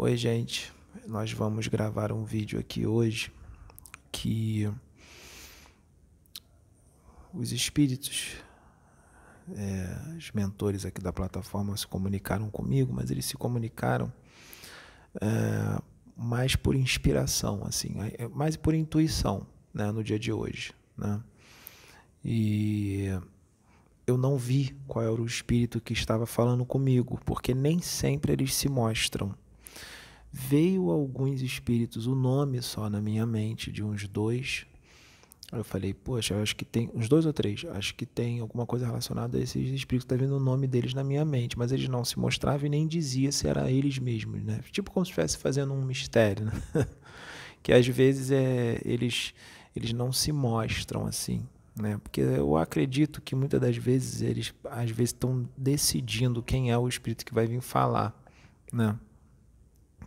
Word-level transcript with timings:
Oi, 0.00 0.16
gente. 0.16 0.72
Nós 1.08 1.32
vamos 1.32 1.66
gravar 1.66 2.12
um 2.12 2.24
vídeo 2.24 2.56
aqui 2.60 2.86
hoje 2.86 3.32
que 4.12 4.72
os 7.34 7.50
espíritos, 7.50 8.36
é, 9.56 10.16
os 10.16 10.30
mentores 10.30 10.84
aqui 10.84 11.00
da 11.00 11.12
plataforma 11.12 11.76
se 11.76 11.84
comunicaram 11.84 12.48
comigo, 12.48 12.92
mas 12.94 13.10
eles 13.10 13.24
se 13.24 13.36
comunicaram 13.36 14.12
é, 15.20 15.82
mais 16.16 16.54
por 16.54 16.76
inspiração, 16.76 17.64
assim, 17.64 17.96
é, 18.16 18.28
mais 18.28 18.54
por 18.54 18.74
intuição, 18.74 19.44
né, 19.74 19.90
no 19.90 20.04
dia 20.04 20.16
de 20.16 20.32
hoje, 20.32 20.72
né? 20.96 21.20
E 22.24 23.08
eu 24.06 24.16
não 24.16 24.38
vi 24.38 24.76
qual 24.86 25.04
era 25.04 25.20
o 25.20 25.26
espírito 25.26 25.80
que 25.80 25.92
estava 25.92 26.24
falando 26.24 26.64
comigo, 26.64 27.20
porque 27.24 27.52
nem 27.52 27.80
sempre 27.80 28.32
eles 28.32 28.54
se 28.54 28.68
mostram. 28.68 29.34
Veio 30.30 30.90
alguns 30.90 31.40
espíritos, 31.40 32.06
o 32.06 32.14
nome 32.14 32.60
só 32.62 32.88
na 32.88 33.00
minha 33.00 33.24
mente, 33.24 33.72
de 33.72 33.82
uns 33.82 34.06
dois. 34.06 34.66
Eu 35.50 35.64
falei, 35.64 35.94
poxa, 35.94 36.34
eu 36.34 36.42
acho 36.42 36.54
que 36.54 36.64
tem, 36.64 36.90
uns 36.94 37.08
dois 37.08 37.24
ou 37.24 37.32
três, 37.32 37.64
acho 37.70 37.94
que 37.94 38.04
tem 38.04 38.40
alguma 38.40 38.66
coisa 38.66 38.84
relacionada 38.84 39.38
a 39.38 39.40
esses 39.40 39.70
espíritos, 39.70 40.04
está 40.04 40.14
vendo 40.14 40.36
o 40.36 40.40
nome 40.40 40.66
deles 40.66 40.92
na 40.92 41.02
minha 41.02 41.24
mente, 41.24 41.58
mas 41.58 41.72
eles 41.72 41.88
não 41.88 42.04
se 42.04 42.18
mostravam 42.18 42.66
e 42.66 42.68
nem 42.68 42.86
dizia 42.86 43.32
se 43.32 43.48
era 43.48 43.70
eles 43.70 43.98
mesmos, 43.98 44.42
né? 44.42 44.60
Tipo 44.70 44.90
como 44.90 45.06
se 45.06 45.10
estivesse 45.10 45.38
fazendo 45.38 45.72
um 45.72 45.82
mistério, 45.82 46.44
né? 46.44 46.52
que 47.62 47.72
às 47.72 47.86
vezes 47.86 48.30
é, 48.30 48.78
eles, 48.84 49.32
eles 49.74 49.94
não 49.94 50.12
se 50.12 50.32
mostram 50.32 51.06
assim 51.06 51.46
né? 51.80 51.98
Porque 52.02 52.20
eu 52.20 52.56
acredito 52.56 53.22
que 53.22 53.34
muitas 53.34 53.60
das 53.60 53.76
vezes 53.76 54.20
eles 54.20 54.54
às 54.64 54.90
vezes 54.90 55.10
estão 55.10 55.48
decidindo 55.56 56.42
quem 56.42 56.70
é 56.70 56.78
o 56.78 56.88
espírito 56.88 57.24
que 57.24 57.32
vai 57.32 57.46
vir 57.46 57.60
falar, 57.60 58.14
né? 58.72 58.98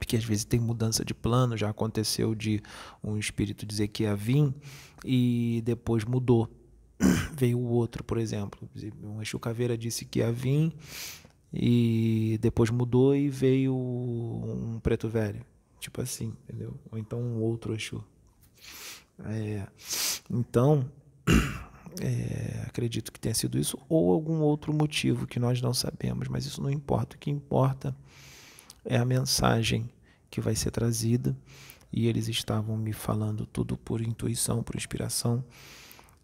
Porque 0.02 0.18
às 0.18 0.26
vezes 0.26 0.44
tem 0.44 0.60
mudança 0.60 1.06
de 1.06 1.14
plano, 1.14 1.56
já 1.56 1.70
aconteceu 1.70 2.34
de 2.34 2.60
um 3.04 3.20
espírito 3.20 3.68
dizer 3.68 3.88
que 3.90 4.02
ia 4.02 4.16
vir 4.16 4.52
e 5.06 5.62
depois 5.64 6.04
mudou. 6.04 6.50
Veio 7.38 7.60
o 7.60 7.68
outro, 7.68 8.04
por 8.04 8.18
exemplo. 8.18 8.68
Um 9.04 9.22
Exu 9.22 9.38
Caveira 9.38 9.78
disse 9.78 10.04
que 10.04 10.18
ia 10.18 10.32
vir 10.32 10.74
e 11.54 12.40
depois 12.42 12.72
mudou 12.72 13.16
e 13.16 13.30
veio 13.30 13.76
um 13.76 14.80
preto 14.82 15.08
velho. 15.08 15.46
Tipo 15.80 16.02
assim, 16.02 16.34
entendeu? 16.46 16.74
Ou 16.92 16.98
então 16.98 17.22
um 17.22 17.40
outro 17.40 17.76
Exu. 17.76 18.04
É, 19.24 19.68
então, 20.32 20.90
é, 22.02 22.64
acredito 22.66 23.12
que 23.12 23.20
tenha 23.20 23.36
sido 23.36 23.60
isso, 23.60 23.78
ou 23.88 24.12
algum 24.12 24.42
outro 24.42 24.74
motivo 24.74 25.28
que 25.28 25.40
nós 25.40 25.62
não 25.62 25.76
sabemos, 25.76 26.28
mas 26.28 26.48
isso 26.48 26.60
não 26.60 26.72
importa. 26.72 27.16
O 27.16 27.20
que 27.20 27.30
importa 27.30 27.96
é 28.86 28.98
a 28.98 29.06
mensagem 29.06 29.90
que 30.30 30.42
vai 30.42 30.56
ser 30.56 30.72
trazida, 30.72 31.36
e 31.92 32.08
eles 32.08 32.28
estavam 32.28 32.78
me 32.78 32.94
falando 32.94 33.46
tudo 33.46 33.76
por 33.76 34.02
intuição, 34.02 34.64
por 34.64 34.76
inspiração. 34.76 35.44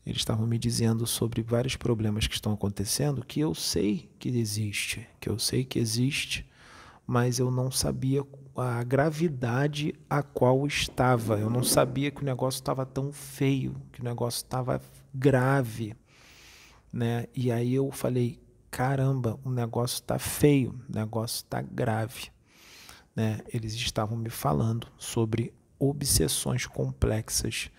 Eles 0.06 0.20
estavam 0.20 0.48
me 0.48 0.58
dizendo 0.58 1.06
sobre 1.06 1.42
vários 1.42 1.76
problemas 1.76 2.26
que 2.26 2.34
estão 2.34 2.54
acontecendo, 2.54 3.26
que 3.26 3.42
eu 3.42 3.54
sei 3.54 4.10
que 4.18 4.30
existe, 4.30 5.06
que 5.20 5.30
eu 5.30 5.38
sei 5.38 5.66
que 5.66 5.78
existe, 5.78 6.50
mas 7.06 7.40
eu 7.40 7.52
não 7.52 7.70
sabia 7.70 8.24
a 8.56 8.82
gravidade 8.84 9.94
a 10.10 10.24
qual 10.24 10.66
estava. 10.66 11.38
Eu 11.38 11.50
não 11.50 11.64
sabia 11.64 12.10
que 12.10 12.22
o 12.22 12.26
negócio 12.26 12.60
estava 12.60 12.86
tão 12.86 13.12
feio, 13.12 13.76
que 13.92 14.00
o 14.00 14.04
negócio 14.04 14.38
estava 14.38 14.82
grave, 15.14 15.94
né? 16.92 17.26
E 17.36 17.52
aí 17.52 17.76
eu 17.76 17.92
falei, 17.92 18.40
caramba, 18.72 19.38
o 19.44 19.50
negócio 19.50 19.96
está 19.96 20.18
feio, 20.18 20.80
o 20.90 20.96
negócio 20.96 21.44
está 21.44 21.62
grave, 21.62 22.32
né? 23.18 23.40
Eles 23.52 23.74
estavam 23.74 24.16
me 24.16 24.30
falando 24.30 24.88
sobre 24.96 25.52
obsessões 25.80 26.68
complexas, 26.68 27.72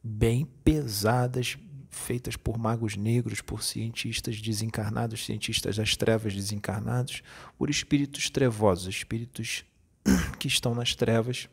bem 0.00 0.46
pesadas, 0.62 1.58
feitas 1.90 2.36
por 2.36 2.56
magos 2.56 2.96
negros, 2.96 3.40
por 3.40 3.64
cientistas 3.64 4.40
desencarnados, 4.40 5.24
cientistas 5.24 5.76
das 5.76 5.96
trevas 5.96 6.34
desencarnados, 6.34 7.20
por 7.58 7.68
espíritos 7.68 8.30
trevosos, 8.30 8.86
espíritos 8.86 9.64
que 10.38 10.46
estão 10.46 10.72
nas 10.72 10.94
trevas, 10.94 11.48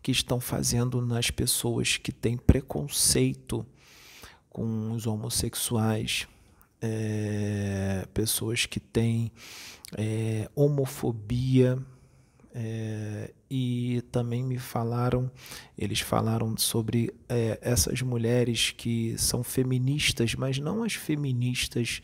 que 0.00 0.12
estão 0.12 0.38
fazendo 0.38 1.04
nas 1.04 1.28
pessoas 1.28 1.96
que 1.96 2.12
têm 2.12 2.36
preconceito 2.36 3.66
com 4.48 4.92
os 4.92 5.08
homossexuais, 5.08 6.28
é, 6.80 8.06
pessoas 8.12 8.66
que 8.66 8.80
têm 8.80 9.32
é, 9.96 10.48
homofobia. 10.54 11.78
É, 12.54 13.32
e 13.50 14.02
também 14.10 14.42
me 14.42 14.58
falaram, 14.58 15.30
eles 15.76 16.00
falaram 16.00 16.56
sobre 16.56 17.14
é, 17.28 17.58
essas 17.62 18.02
mulheres 18.02 18.72
que 18.76 19.16
são 19.16 19.44
feministas, 19.44 20.34
mas 20.34 20.58
não 20.58 20.82
as 20.82 20.94
feministas 20.94 22.02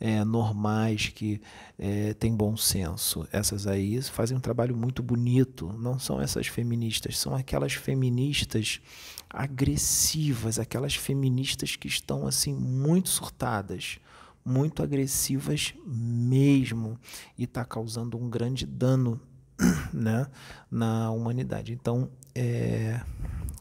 é, 0.00 0.24
normais, 0.24 1.08
que 1.08 1.40
é, 1.78 2.14
têm 2.14 2.34
bom 2.34 2.56
senso. 2.56 3.28
Essas 3.30 3.66
aí 3.66 4.00
fazem 4.02 4.36
um 4.36 4.40
trabalho 4.40 4.74
muito 4.74 5.02
bonito. 5.02 5.70
Não 5.78 5.98
são 5.98 6.20
essas 6.20 6.46
feministas, 6.46 7.18
são 7.18 7.34
aquelas 7.34 7.74
feministas 7.74 8.80
agressivas, 9.28 10.58
aquelas 10.58 10.94
feministas 10.94 11.76
que 11.76 11.86
estão 11.86 12.26
assim 12.26 12.54
muito 12.54 13.10
surtadas, 13.10 13.98
muito 14.44 14.82
agressivas 14.82 15.74
mesmo, 15.86 16.98
e 17.36 17.44
está 17.44 17.64
causando 17.64 18.16
um 18.16 18.28
grande 18.28 18.66
dano 18.66 19.20
né, 19.92 20.26
na 20.70 21.10
humanidade. 21.10 21.72
Então, 21.72 22.10
é, 22.34 23.00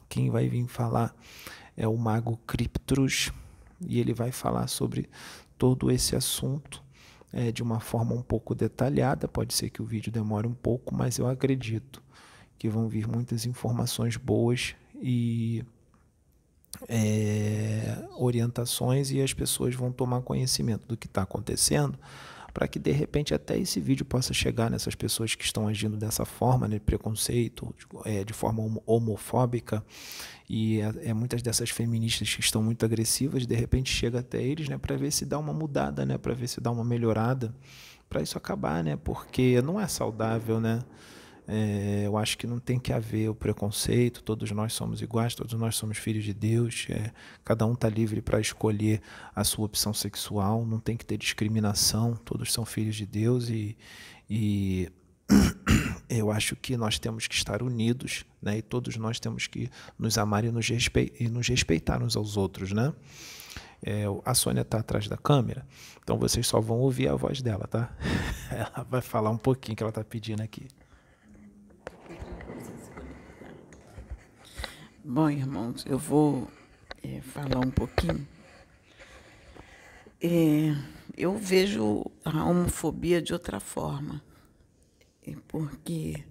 quem 0.08 0.30
vai 0.30 0.48
vir 0.48 0.68
falar 0.68 1.16
é 1.76 1.88
o 1.88 1.98
mago 1.98 2.38
Criptrus 2.46 3.32
e 3.82 4.00
ele 4.00 4.14
vai 4.14 4.32
falar 4.32 4.68
sobre 4.68 5.10
todo 5.58 5.92
esse 5.92 6.16
assunto 6.16 6.84
é, 7.32 7.52
de 7.52 7.62
uma 7.62 7.80
forma 7.80 8.14
um 8.14 8.22
pouco 8.22 8.56
detalhada. 8.56 9.28
Pode 9.28 9.54
ser 9.54 9.70
que 9.70 9.82
o 9.82 9.86
vídeo 9.86 10.12
demore 10.12 10.48
um 10.48 10.54
pouco, 10.54 10.94
mas 10.94 11.18
eu 11.18 11.28
acredito 11.28 12.02
que 12.58 12.70
vão 12.70 12.88
vir 12.90 13.08
muitas 13.08 13.46
informações 13.46 14.18
boas 14.18 14.76
e 15.02 15.64
é, 16.88 17.98
orientações 18.18 19.12
e 19.12 19.22
as 19.22 19.34
pessoas 19.34 19.76
vão 19.76 19.92
tomar 19.92 20.22
conhecimento 20.22 20.88
do 20.88 20.96
que 20.96 21.08
está 21.08 21.24
acontecendo 21.24 21.98
para 22.54 22.68
que 22.68 22.80
de 22.80 22.92
repente 22.92 23.34
até 23.34 23.58
esse 23.58 23.80
vídeo 23.80 24.06
possa 24.06 24.34
chegar 24.34 24.70
nessas 24.70 24.96
pessoas 24.96 25.36
que 25.36 25.44
estão 25.44 25.68
agindo 25.68 25.98
dessa 25.98 26.26
forma, 26.26 26.68
né, 26.68 26.80
preconceito, 26.80 27.74
de, 27.78 27.86
é, 28.10 28.24
de 28.24 28.34
forma 28.34 28.82
homofóbica, 28.86 29.84
e 30.50 30.82
é, 30.82 31.10
é, 31.10 31.14
muitas 31.14 31.42
dessas 31.42 31.70
feministas 31.70 32.34
que 32.34 32.42
estão 32.42 32.62
muito 32.62 32.84
agressivas, 32.84 33.46
de 33.46 33.56
repente 33.56 33.92
chega 33.92 34.20
até 34.20 34.42
eles, 34.42 34.68
né, 34.68 34.78
para 34.78 34.98
ver 34.98 35.12
se 35.12 35.26
dá 35.26 35.38
uma 35.38 35.54
mudada, 35.54 36.06
né, 36.06 36.18
para 36.18 36.34
ver 36.34 36.48
se 36.48 36.60
dá 36.60 36.72
uma 36.72 36.84
melhorada, 36.84 37.54
para 38.10 38.22
isso 38.22 38.38
acabar, 38.38 38.84
né, 38.84 38.96
porque 38.98 39.62
não 39.62 39.80
é 39.80 39.88
saudável, 39.88 40.60
né, 40.60 40.82
é, 41.52 42.04
eu 42.06 42.16
acho 42.16 42.38
que 42.38 42.46
não 42.46 42.60
tem 42.60 42.80
que 42.80 42.94
haver 42.94 43.28
o 43.28 43.34
preconceito, 43.34 44.22
todos 44.22 44.52
nós 44.52 44.72
somos 44.72 45.02
iguais, 45.02 45.34
todos 45.34 45.56
nós 45.56 45.76
somos 45.76 45.98
filhos 45.98 46.24
de 46.24 46.32
Deus, 46.32 46.86
é, 46.92 47.12
cada 47.44 47.66
um 47.66 47.74
está 47.74 47.90
livre 47.90 48.22
para 48.22 48.40
escolher 48.40 49.02
a 49.36 49.44
sua 49.44 49.66
opção 49.66 49.92
sexual, 49.92 50.64
não 50.64 50.80
tem 50.80 50.96
que 50.96 51.04
ter 51.04 51.18
discriminação, 51.18 52.16
todos 52.24 52.54
são 52.54 52.66
filhos 52.66 52.96
de 52.96 53.06
Deus 53.08 53.50
e, 53.50 53.76
e 54.30 54.92
eu 56.08 56.30
acho 56.30 56.56
que 56.56 56.78
nós 56.78 57.00
temos 57.00 57.26
que 57.26 57.34
estar 57.34 57.64
unidos, 57.64 58.26
né? 58.40 58.60
E 58.60 58.62
todos 58.62 58.96
nós 58.98 59.20
temos 59.20 59.48
que 59.48 59.72
nos 59.98 60.20
amar 60.20 60.46
e 60.46 60.52
nos, 60.52 60.70
respe 60.70 61.12
e 61.20 61.28
nos 61.28 61.48
respeitar 61.48 62.04
uns 62.04 62.16
aos 62.16 62.38
outros, 62.38 62.72
né? 62.72 62.94
É, 63.82 64.04
a 64.24 64.36
Sônia 64.36 64.62
está 64.62 64.82
atrás 64.82 65.08
da 65.08 65.18
câmera, 65.18 65.66
então 66.04 66.20
vocês 66.20 66.46
só 66.46 66.62
vão 66.62 66.78
ouvir 66.78 67.08
a 67.08 67.16
voz 67.16 67.42
dela, 67.42 67.66
tá? 67.66 67.92
Ela 68.52 68.86
vai 68.88 69.02
falar 69.02 69.32
um 69.32 69.38
pouquinho 69.38 69.76
que 69.76 69.82
ela 69.82 69.90
está 69.90 70.04
pedindo 70.04 70.42
aqui. 70.44 70.68
Bom, 75.12 75.28
irmãos, 75.28 75.84
eu 75.88 75.98
vou 75.98 76.48
é, 77.02 77.20
falar 77.20 77.58
um 77.66 77.72
pouquinho. 77.72 78.28
É, 80.22 80.76
eu 81.18 81.36
vejo 81.36 82.06
a 82.24 82.46
homofobia 82.46 83.20
de 83.20 83.34
outra 83.34 83.60
forma, 83.60 84.22
é 85.26 85.34
porque 85.48 86.24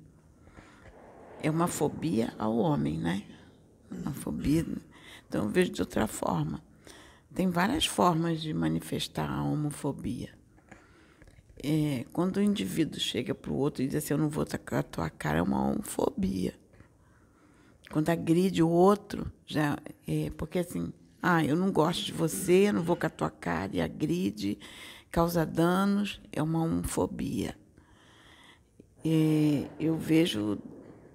é 1.42 1.50
uma 1.50 1.66
fobia 1.66 2.32
ao 2.38 2.56
homem, 2.56 2.96
né? 2.96 3.24
Uma 3.90 4.12
fobia. 4.12 4.64
Então, 5.26 5.46
eu 5.46 5.50
vejo 5.50 5.72
de 5.72 5.82
outra 5.82 6.06
forma. 6.06 6.62
Tem 7.34 7.50
várias 7.50 7.84
formas 7.84 8.40
de 8.40 8.54
manifestar 8.54 9.28
a 9.28 9.42
homofobia. 9.42 10.32
É, 11.64 12.06
quando 12.12 12.36
o 12.36 12.42
indivíduo 12.42 13.00
chega 13.00 13.34
para 13.34 13.50
o 13.50 13.56
outro 13.56 13.82
e 13.82 13.88
diz 13.88 13.96
assim: 13.96 14.14
Eu 14.14 14.18
não 14.18 14.28
vou 14.28 14.46
tacar 14.46 14.78
a 14.78 14.84
tua 14.84 15.10
cara, 15.10 15.38
é 15.38 15.42
uma 15.42 15.68
homofobia. 15.68 16.54
Quando 17.90 18.10
agride 18.10 18.62
o 18.62 18.68
outro, 18.68 19.30
já 19.46 19.78
é 20.06 20.30
porque 20.36 20.58
assim, 20.58 20.92
ah, 21.22 21.44
eu 21.44 21.56
não 21.56 21.72
gosto 21.72 22.04
de 22.04 22.12
você, 22.12 22.70
não 22.70 22.82
vou 22.82 22.96
com 22.96 23.06
a 23.06 23.10
tua 23.10 23.30
cara 23.30 23.74
e 23.74 23.80
agride, 23.80 24.58
causa 25.10 25.44
danos, 25.44 26.20
é 26.30 26.42
uma 26.42 26.62
homofobia. 26.62 27.56
é, 29.04 29.68
eu 29.80 29.96
vejo 29.96 30.58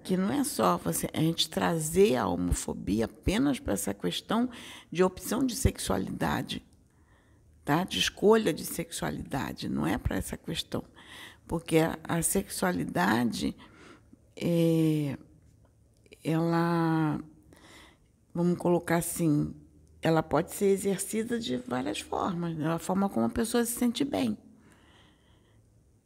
que 0.04 0.16
não 0.18 0.30
é 0.30 0.44
só 0.44 0.76
você, 0.76 1.08
a 1.14 1.20
gente 1.20 1.48
trazer 1.48 2.16
a 2.16 2.28
homofobia 2.28 3.06
apenas 3.06 3.58
para 3.58 3.72
essa 3.72 3.94
questão 3.94 4.50
de 4.92 5.02
opção 5.02 5.44
de 5.44 5.56
sexualidade, 5.56 6.62
tá? 7.64 7.84
de 7.84 7.98
escolha 7.98 8.52
de 8.52 8.66
sexualidade, 8.66 9.68
não 9.68 9.86
é 9.86 9.96
para 9.96 10.16
essa 10.16 10.36
questão. 10.36 10.84
Porque 11.48 11.78
a, 11.78 11.98
a 12.04 12.22
sexualidade, 12.22 13.56
é, 14.36 15.16
ela, 16.24 17.20
vamos 18.34 18.58
colocar 18.58 18.96
assim, 18.96 19.54
ela 20.02 20.22
pode 20.22 20.52
ser 20.52 20.66
exercida 20.66 21.38
de 21.38 21.58
várias 21.58 22.00
formas, 22.00 22.56
da 22.56 22.78
forma 22.78 23.08
como 23.08 23.26
a 23.26 23.30
pessoa 23.30 23.64
se 23.64 23.72
sente 23.72 24.04
bem 24.04 24.36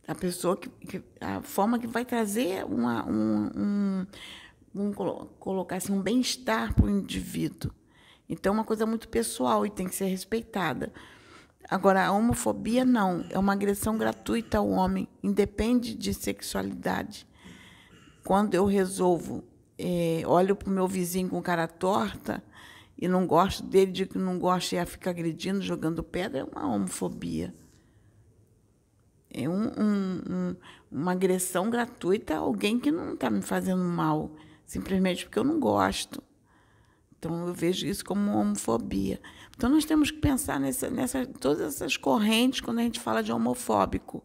a 0.08 0.14
pessoa 0.14 0.56
que, 0.56 0.70
que, 0.70 1.02
a 1.20 1.42
forma 1.42 1.78
que 1.78 1.86
vai 1.86 2.02
trazer 2.02 2.64
uma, 2.64 3.06
um, 3.06 3.50
um, 3.54 4.06
um 4.74 4.92
colocar 5.38 5.76
assim, 5.76 5.92
um 5.92 6.00
bem-estar 6.00 6.74
para 6.74 6.86
o 6.86 6.90
indivíduo. 6.90 7.70
Então, 8.26 8.54
é 8.54 8.54
uma 8.54 8.64
coisa 8.64 8.86
muito 8.86 9.06
pessoal 9.06 9.66
e 9.66 9.70
tem 9.70 9.86
que 9.86 9.94
ser 9.94 10.06
respeitada. 10.06 10.90
Agora, 11.68 12.06
a 12.06 12.12
homofobia 12.12 12.86
não, 12.86 13.22
é 13.28 13.38
uma 13.38 13.52
agressão 13.52 13.98
gratuita 13.98 14.56
ao 14.56 14.70
homem, 14.70 15.06
independe 15.22 15.94
de 15.94 16.14
sexualidade. 16.14 17.26
Quando 18.24 18.54
eu 18.54 18.64
resolvo, 18.64 19.44
é, 19.78 20.22
olho 20.26 20.56
para 20.56 20.69
o 20.69 20.72
meu 20.72 20.88
vizinho 20.88 21.28
com 21.28 21.40
cara 21.40 21.69
torta 21.69 22.42
e 22.98 23.06
não 23.06 23.26
gosto 23.26 23.62
dele, 23.62 23.92
digo 23.92 24.12
que 24.12 24.19
não 24.19 24.38
gosto 24.38 24.75
e 24.75 24.84
fica 24.84 25.10
agredindo, 25.10 25.62
jogando 25.62 26.02
pedra, 26.02 26.40
é 26.40 26.44
uma 26.44 26.75
homofobia. 26.75 27.54
É 29.30 29.48
um, 29.48 29.66
um, 29.78 30.22
um, 30.28 30.56
uma 30.90 31.12
agressão 31.12 31.70
gratuita 31.70 32.34
a 32.34 32.38
alguém 32.38 32.80
que 32.80 32.90
não 32.90 33.14
está 33.14 33.30
me 33.30 33.42
fazendo 33.42 33.84
mal, 33.84 34.32
simplesmente 34.66 35.25
porque 35.25 35.38
eu 35.38 35.44
não 35.44 35.60
gosto. 35.60 36.20
Então, 37.16 37.46
eu 37.46 37.54
vejo 37.54 37.86
isso 37.86 38.04
como 38.04 38.32
homofobia. 38.32 39.20
Então, 39.56 39.69
nós 39.69 39.84
temos 39.84 40.10
que 40.10 40.19
pensar 40.19 40.58
nessa, 40.58 40.88
nessa 40.88 41.26
todas 41.26 41.75
essas 41.75 41.96
correntes 41.96 42.60
quando 42.60 42.78
a 42.78 42.82
gente 42.82 43.00
fala 43.00 43.22
de 43.22 43.32
homofóbico. 43.32 44.25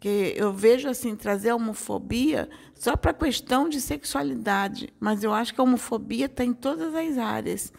Porque 0.00 0.32
eu 0.34 0.50
vejo 0.50 0.88
assim, 0.88 1.14
trazer 1.14 1.50
a 1.50 1.56
homofobia 1.56 2.48
só 2.74 2.96
para 2.96 3.10
a 3.10 3.14
questão 3.14 3.68
de 3.68 3.82
sexualidade, 3.82 4.88
mas 4.98 5.22
eu 5.22 5.30
acho 5.30 5.52
que 5.52 5.60
a 5.60 5.64
homofobia 5.64 6.24
está 6.24 6.42
em 6.42 6.54
todas 6.54 6.94
as 6.94 7.18
áreas. 7.18 7.70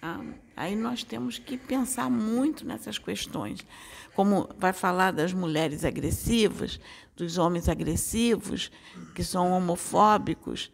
Ah, 0.00 0.24
aí 0.56 0.74
nós 0.74 1.04
temos 1.04 1.38
que 1.38 1.58
pensar 1.58 2.08
muito 2.08 2.66
nessas 2.66 2.96
questões 2.96 3.66
como 4.14 4.48
vai 4.58 4.72
falar 4.72 5.12
das 5.12 5.32
mulheres 5.32 5.84
agressivas, 5.84 6.80
dos 7.14 7.36
homens 7.38 7.68
agressivos, 7.68 8.68
que 9.14 9.22
são 9.22 9.52
homofóbicos, 9.52 10.72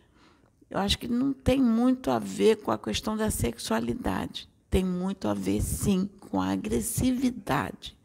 eu 0.71 0.79
acho 0.79 0.99
que 0.99 1.07
não 1.07 1.33
tem 1.33 1.61
muito 1.61 2.11
a 2.11 2.19
ver 2.19 2.57
com 2.57 2.71
a 2.71 2.79
questão 2.79 3.17
da 3.17 3.31
sexualidade. 3.31 4.49
Tem 4.71 4.85
muito 4.85 5.29
a 5.29 5.35
ver, 5.35 5.61
sim, 5.61 6.09
com 6.19 6.41
a 6.41 6.49
agressividade. 6.51 7.97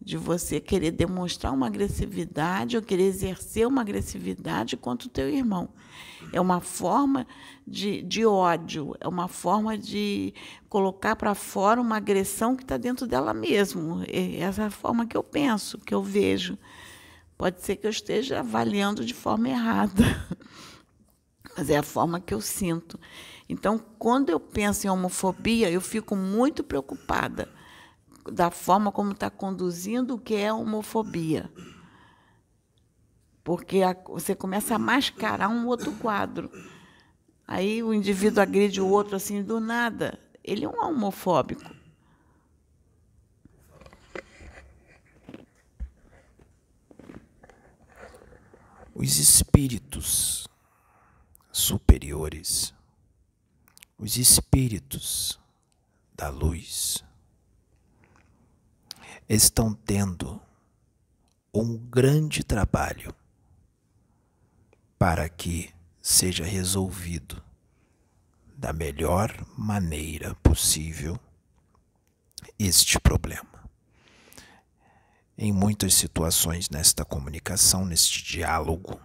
De 0.00 0.16
você 0.16 0.58
querer 0.60 0.92
demonstrar 0.92 1.52
uma 1.52 1.66
agressividade 1.66 2.76
ou 2.76 2.82
querer 2.82 3.04
exercer 3.04 3.66
uma 3.66 3.82
agressividade 3.82 4.76
contra 4.76 5.06
o 5.06 5.10
teu 5.10 5.28
irmão. 5.28 5.68
É 6.32 6.40
uma 6.40 6.60
forma 6.60 7.26
de, 7.66 8.02
de 8.02 8.24
ódio, 8.24 8.94
é 9.00 9.06
uma 9.06 9.28
forma 9.28 9.76
de 9.76 10.32
colocar 10.68 11.16
para 11.16 11.34
fora 11.34 11.80
uma 11.80 11.96
agressão 11.96 12.56
que 12.56 12.62
está 12.62 12.76
dentro 12.76 13.06
dela 13.06 13.34
mesmo. 13.34 14.02
Essa 14.08 14.62
é 14.62 14.66
a 14.66 14.70
forma 14.70 15.06
que 15.06 15.16
eu 15.16 15.22
penso, 15.22 15.78
que 15.78 15.94
eu 15.94 16.02
vejo. 16.02 16.58
Pode 17.36 17.62
ser 17.62 17.76
que 17.76 17.86
eu 17.86 17.90
esteja 17.90 18.40
avaliando 18.40 19.04
de 19.04 19.14
forma 19.14 19.48
errada, 19.48 20.04
mas 21.56 21.70
é 21.70 21.78
a 21.78 21.82
forma 21.82 22.20
que 22.20 22.34
eu 22.34 22.40
sinto. 22.40 22.98
Então, 23.48 23.80
quando 23.98 24.30
eu 24.30 24.38
penso 24.38 24.86
em 24.86 24.90
homofobia, 24.90 25.70
eu 25.70 25.80
fico 25.80 26.14
muito 26.14 26.62
preocupada 26.62 27.48
da 28.24 28.50
forma 28.50 28.90
como 28.90 29.12
está 29.12 29.30
conduzindo 29.30 30.14
o 30.14 30.18
que 30.18 30.34
é 30.34 30.52
homofobia 30.52 31.50
porque 33.50 33.82
a, 33.82 33.94
você 33.94 34.34
começa 34.34 34.74
a 34.74 34.78
mascarar 34.78 35.48
um 35.48 35.66
outro 35.66 35.92
quadro. 35.96 36.50
Aí 37.46 37.82
o 37.82 37.92
indivíduo 37.92 38.42
agride 38.42 38.80
o 38.80 38.88
outro 38.88 39.16
assim 39.16 39.42
do 39.42 39.58
nada. 39.58 40.18
Ele 40.44 40.64
é 40.64 40.68
um 40.68 40.84
homofóbico. 40.84 41.68
Os 48.94 49.18
espíritos 49.18 50.46
superiores, 51.50 52.74
os 53.98 54.16
espíritos 54.16 55.40
da 56.14 56.28
luz, 56.28 57.02
estão 59.32 59.72
tendo 59.72 60.42
um 61.54 61.78
grande 61.78 62.42
trabalho 62.42 63.14
para 64.98 65.28
que 65.28 65.72
seja 66.02 66.44
resolvido 66.44 67.40
da 68.56 68.72
melhor 68.72 69.32
maneira 69.56 70.34
possível 70.42 71.16
este 72.58 72.98
problema. 72.98 73.70
Em 75.38 75.52
muitas 75.52 75.94
situações 75.94 76.68
nesta 76.68 77.04
comunicação, 77.04 77.86
neste 77.86 78.24
diálogo, 78.24 79.00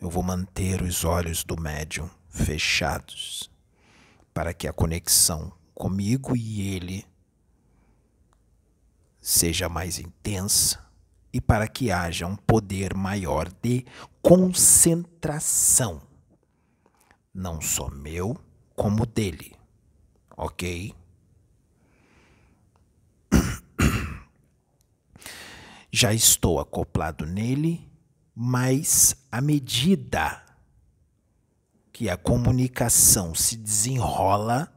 eu 0.00 0.08
vou 0.08 0.22
manter 0.22 0.82
os 0.82 1.04
olhos 1.04 1.42
do 1.42 1.60
médium 1.60 2.08
fechados 2.28 3.50
para 4.32 4.54
que 4.54 4.68
a 4.68 4.72
conexão 4.72 5.52
comigo 5.74 6.36
e 6.36 6.60
ele 6.60 7.04
seja 9.28 9.68
mais 9.68 9.98
intensa 9.98 10.82
e 11.30 11.38
para 11.38 11.68
que 11.68 11.90
haja 11.90 12.26
um 12.26 12.34
poder 12.34 12.94
maior 12.94 13.52
de 13.62 13.84
concentração, 14.22 16.00
não 17.34 17.60
só 17.60 17.90
meu, 17.90 18.40
como 18.74 19.04
dele, 19.04 19.54
ok? 20.34 20.94
Já 25.92 26.14
estou 26.14 26.58
acoplado 26.58 27.26
nele, 27.26 27.86
mas 28.34 29.14
à 29.30 29.42
medida 29.42 30.42
que 31.92 32.08
a 32.08 32.16
comunicação 32.16 33.34
se 33.34 33.58
desenrola, 33.58 34.72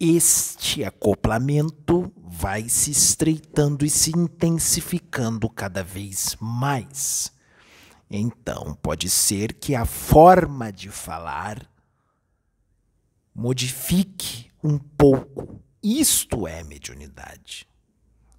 este 0.00 0.82
acoplamento 0.82 2.10
vai 2.16 2.70
se 2.70 2.90
estreitando 2.90 3.84
e 3.84 3.90
se 3.90 4.16
intensificando 4.16 5.50
cada 5.50 5.84
vez 5.84 6.34
mais. 6.40 7.30
Então, 8.10 8.74
pode 8.80 9.10
ser 9.10 9.52
que 9.52 9.74
a 9.74 9.84
forma 9.84 10.72
de 10.72 10.88
falar 10.88 11.70
modifique 13.34 14.50
um 14.64 14.78
pouco. 14.78 15.62
Isto 15.82 16.46
é 16.46 16.64
mediunidade. 16.64 17.68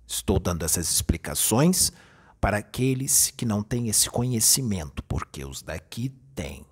Estou 0.08 0.39
dando 0.39 0.65
essas 0.65 0.89
explicações 0.89 1.91
para 2.39 2.58
aqueles 2.58 3.30
que 3.30 3.46
não 3.46 3.62
têm 3.62 3.88
esse 3.88 4.10
conhecimento, 4.10 5.03
porque 5.03 5.46
os 5.46 5.62
daqui 5.62 6.10
têm. 6.34 6.65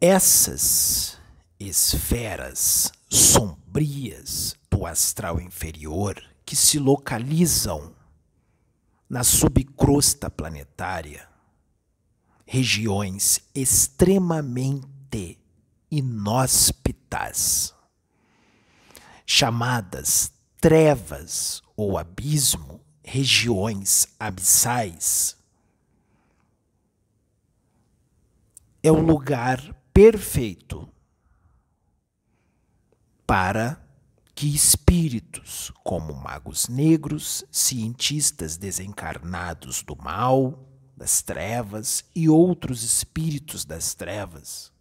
Essas 0.00 1.18
esferas 1.58 2.92
sombrias 3.10 4.54
do 4.70 4.86
astral 4.86 5.40
inferior 5.40 6.22
que 6.46 6.54
se 6.54 6.78
localizam 6.78 7.92
na 9.10 9.24
subcrosta 9.24 10.30
planetária, 10.30 11.28
regiões 12.46 13.40
extremamente 13.52 15.36
inóspitas, 15.90 17.74
chamadas 19.26 20.30
trevas 20.60 21.60
ou 21.76 21.98
abismo, 21.98 22.80
regiões 23.02 24.06
abissais, 24.20 25.36
é 28.80 28.92
o 28.92 29.00
lugar 29.00 29.77
perfeito 29.98 30.88
para 33.26 33.84
que 34.32 34.46
espíritos, 34.54 35.72
como 35.82 36.14
magos 36.14 36.68
negros, 36.68 37.44
cientistas 37.50 38.56
desencarnados 38.56 39.82
do 39.82 39.96
mal, 39.96 40.64
das 40.96 41.20
trevas 41.20 42.04
e 42.14 42.28
outros 42.28 42.84
espíritos 42.84 43.64
das 43.64 43.92
trevas, 43.92 44.72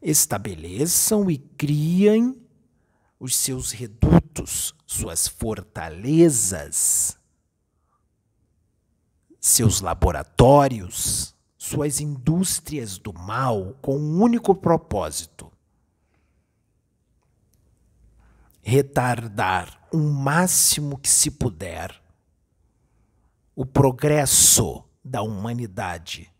estabeleçam 0.00 1.30
e 1.30 1.36
criem 1.36 2.40
os 3.20 3.36
seus 3.36 3.70
redutos 3.70 4.74
suas 4.86 5.28
fortalezas, 5.28 7.18
seus 9.38 9.82
laboratórios, 9.82 11.33
suas 11.64 11.98
indústrias 11.98 12.98
do 12.98 13.12
mal 13.14 13.74
com 13.80 13.96
um 13.96 14.20
único 14.20 14.54
propósito: 14.54 15.50
retardar 18.62 19.80
o 19.90 19.98
máximo 19.98 20.98
que 20.98 21.08
se 21.08 21.30
puder 21.30 22.02
o 23.56 23.64
progresso 23.64 24.84
da 25.02 25.22
humanidade, 25.22 26.30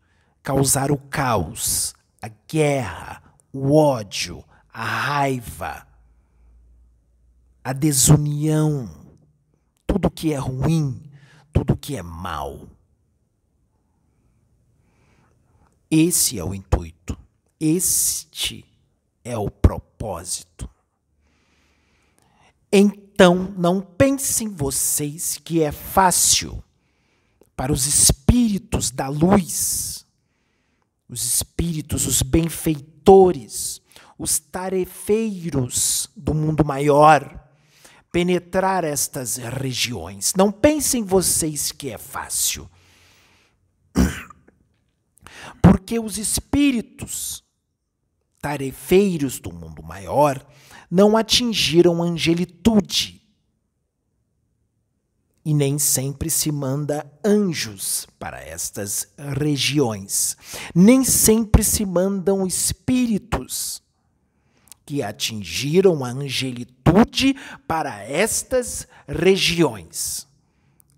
causar 0.43 0.91
o 0.91 0.97
caos, 0.97 1.95
a 2.21 2.29
guerra, 2.47 3.23
o 3.51 3.75
ódio, 3.75 4.43
a 4.71 4.83
raiva, 4.83 5.87
a 7.63 7.73
desunião, 7.73 8.89
tudo 9.87 10.11
que 10.11 10.33
é 10.33 10.37
ruim, 10.37 11.01
tudo 11.51 11.75
que 11.75 11.95
é 11.95 12.03
mal. 12.03 12.74
Esse 15.89 16.39
é 16.39 16.43
o 16.43 16.53
intuito, 16.53 17.17
este 17.59 18.65
é 19.23 19.37
o 19.37 19.49
propósito. 19.49 20.69
Então, 22.71 23.53
não 23.57 23.79
pensem 23.81 24.49
vocês 24.49 25.37
que 25.37 25.61
é 25.61 25.71
fácil 25.71 26.63
para 27.55 27.71
os 27.71 27.85
espíritos 27.85 28.91
da 28.91 29.07
luz, 29.07 30.05
os 31.07 31.23
espíritos, 31.23 32.05
os 32.05 32.21
benfeitores, 32.21 33.81
os 34.17 34.39
tarefeiros 34.39 36.09
do 36.15 36.33
mundo 36.33 36.65
maior, 36.65 37.47
penetrar 38.11 38.83
estas 38.83 39.37
regiões. 39.37 40.33
Não 40.35 40.51
pensem 40.51 41.03
vocês 41.03 41.71
que 41.71 41.89
é 41.89 41.97
fácil. 41.97 42.69
Porque 45.65 45.97
os 45.97 46.19
espíritos 46.19 47.43
tarefeiros 48.39 49.39
do 49.39 49.51
mundo 49.51 49.81
maior 49.81 50.45
não 50.91 51.17
atingiram 51.17 52.03
angelitude 52.03 53.19
e 55.43 55.53
nem 55.53 55.79
sempre 55.79 56.29
se 56.29 56.51
manda 56.51 57.11
anjos 57.23 58.07
para 58.19 58.39
estas 58.43 59.07
regiões. 59.17 60.37
Nem 60.73 61.03
sempre 61.03 61.63
se 61.63 61.83
mandam 61.83 62.45
espíritos 62.45 63.81
que 64.85 65.01
atingiram 65.01 66.05
a 66.05 66.09
angelitude 66.09 67.35
para 67.67 68.03
estas 68.03 68.87
regiões. 69.07 70.27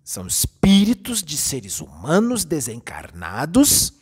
São 0.04 0.28
espíritos 0.28 1.24
de 1.24 1.38
seres 1.38 1.80
humanos 1.80 2.44
desencarnados 2.44 3.94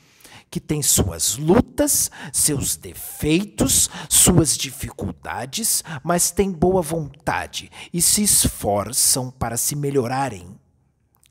que 0.55 0.59
têm 0.62 0.81
suas 0.81 1.35
lutas, 1.35 2.09
seus 2.31 2.77
defeitos, 2.77 3.89
suas 4.07 4.55
dificuldades, 4.55 5.83
mas 6.01 6.31
têm 6.31 6.50
boa 6.50 6.81
vontade 6.81 7.69
e 7.91 8.01
se 8.01 8.24
esforçam 8.24 9.29
para 9.29 9.57
se 9.57 9.75
melhorarem. 9.75 10.57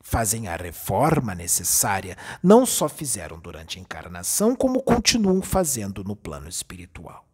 Fazem 0.02 0.47
a 0.47 0.57
reforma 0.57 1.35
necessária, 1.35 2.19
não 2.43 2.66
só 2.66 2.87
fizeram 2.87 3.40
durante 3.40 3.78
a 3.78 3.81
encarnação, 3.81 4.54
como 4.54 4.83
continuam 4.83 5.40
fazendo 5.40 6.04
no 6.04 6.14
plano 6.14 6.47
espiritual. 6.47 7.26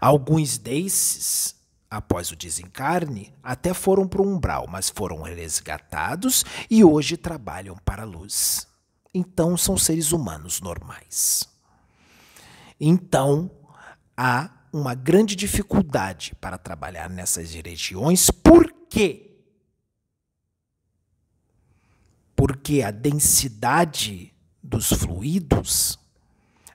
Alguns 0.00 0.56
desses 0.56 1.56
após 1.90 2.30
o 2.30 2.36
desencarne, 2.36 3.34
até 3.42 3.74
foram 3.74 4.06
para 4.06 4.22
o 4.22 4.24
umbral, 4.24 4.66
mas 4.68 4.88
foram 4.88 5.22
resgatados 5.22 6.44
e 6.70 6.84
hoje 6.84 7.16
trabalham 7.16 7.76
para 7.84 8.02
a 8.02 8.06
luz 8.06 8.72
então 9.14 9.56
são 9.56 9.78
seres 9.78 10.10
humanos 10.10 10.60
normais. 10.60 11.48
Então, 12.80 13.48
há 14.16 14.50
uma 14.72 14.94
grande 14.94 15.36
dificuldade 15.36 16.34
para 16.40 16.58
trabalhar 16.58 17.08
nessas 17.08 17.54
regiões. 17.54 18.28
Por 18.28 18.70
quê? 18.90 19.30
Porque 22.34 22.82
a 22.82 22.90
densidade 22.90 24.34
dos 24.60 24.88
fluidos, 24.88 25.96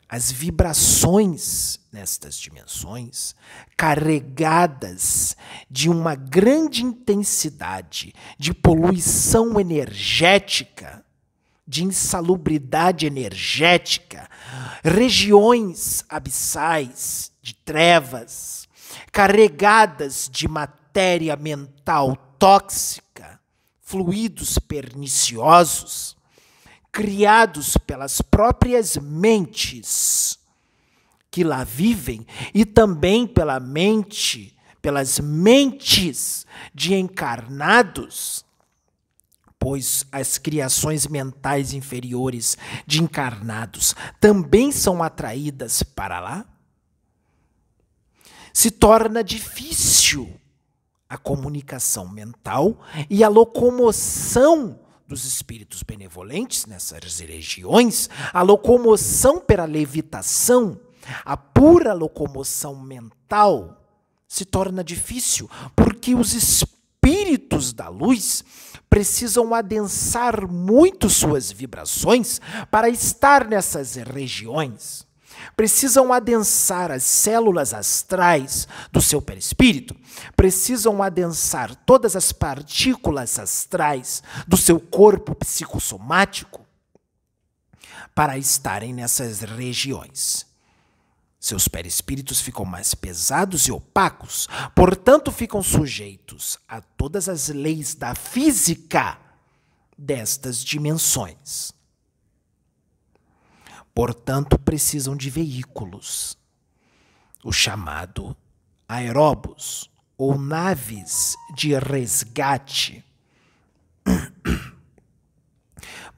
as 0.08 0.31
vibrações 0.31 1.79
nestas 1.91 2.38
dimensões, 2.38 3.36
carregadas 3.75 5.36
de 5.69 5.89
uma 5.89 6.15
grande 6.15 6.84
intensidade 6.84 8.13
de 8.38 8.53
poluição 8.53 9.60
energética, 9.60 11.03
de 11.70 11.84
insalubridade 11.84 13.06
energética, 13.06 14.28
regiões 14.84 16.04
abissais 16.10 17.32
de 17.44 17.54
trevas, 17.54 18.68
carregadas 19.12 20.28
de 20.32 20.48
matéria 20.48 21.36
mental 21.36 22.16
tóxica, 22.40 23.40
fluidos 23.84 24.58
perniciosos, 24.58 26.18
criados 26.92 27.78
pelas 27.78 28.20
próprias 28.20 28.98
mentes 28.98 30.40
que 31.30 31.44
lá 31.44 31.64
vivem 31.64 32.26
e 32.52 32.66
também 32.66 33.28
pela 33.28 33.60
mente, 33.60 34.58
pelas 34.82 35.20
mentes 35.20 36.48
de 36.74 36.96
encarnados 36.96 38.44
pois 39.60 40.06
as 40.12 40.38
criações 40.38 41.06
mentais 41.06 41.74
inferiores 41.74 42.58
de 42.88 43.04
encarnados 43.04 43.94
também 44.20 44.72
são 44.72 45.04
atraídas 45.04 45.84
para 45.84 46.20
lá? 46.20 46.46
Se 48.54 48.72
torna 48.72 49.24
difícil 49.24 50.34
a 51.08 51.18
comunicação 51.18 52.08
mental 52.08 52.80
e 53.10 53.24
a 53.24 53.28
locomoção 53.28 54.80
dos 55.08 55.25
espíritos 55.25 55.82
benevolentes 55.82 56.68
nessas 56.68 57.20
regiões, 57.20 58.10
a 58.32 58.44
locomoção 58.44 59.39
pela 59.39 59.66
levitação, 59.66 60.80
a 61.25 61.36
pura 61.36 61.94
locomoção 61.94 62.75
mental 62.75 63.84
se 64.28 64.46
torna 64.46 64.84
difícil, 64.84 65.50
porque 65.75 66.13
os 66.13 66.34
espíritos 66.34 67.74
da 67.74 67.89
luz 67.89 68.44
precisam 68.89 69.53
adensar 69.53 70.48
muito 70.48 71.10
suas 71.10 71.51
vibrações 71.51 72.41
para 72.72 72.89
estar 72.89 73.48
nessas 73.48 73.96
regiões. 73.96 75.08
Precisam 75.55 76.12
adensar 76.12 76.91
as 76.91 77.03
células 77.03 77.74
astrais 77.74 78.67
do 78.91 79.01
seu 79.01 79.22
perispírito, 79.22 79.96
precisam 80.36 81.01
adensar 81.01 81.75
todas 81.75 82.15
as 82.15 82.31
partículas 82.31 83.39
astrais 83.39 84.24
do 84.48 84.58
seu 84.58 84.79
corpo 84.79 85.36
psicossomático 85.36 86.65
para 88.13 88.38
estarem 88.38 88.93
nessas 88.93 89.41
regiões. 89.41 90.49
Seus 91.50 91.68
perispíritos 91.68 92.39
ficam 92.39 92.63
mais 92.63 92.94
pesados 92.94 93.68
e 93.68 93.72
opacos, 93.72 94.48
portanto, 94.75 95.32
ficam 95.32 95.63
sujeitos 95.63 96.60
a 96.68 96.79
todas 96.79 97.27
as 97.27 97.48
leis 97.48 97.96
da 97.96 98.13
física 98.13 99.20
destas 99.98 100.63
dimensões. 100.63 101.74
Portanto, 103.96 104.60
precisam 104.60 105.15
de 105.15 105.32
veículos, 105.32 106.38
o 107.44 107.51
chamado 107.51 108.38
aeróbus 108.88 109.89
ou 110.15 110.38
naves 110.38 111.36
de 111.56 111.74
resgate 111.79 113.03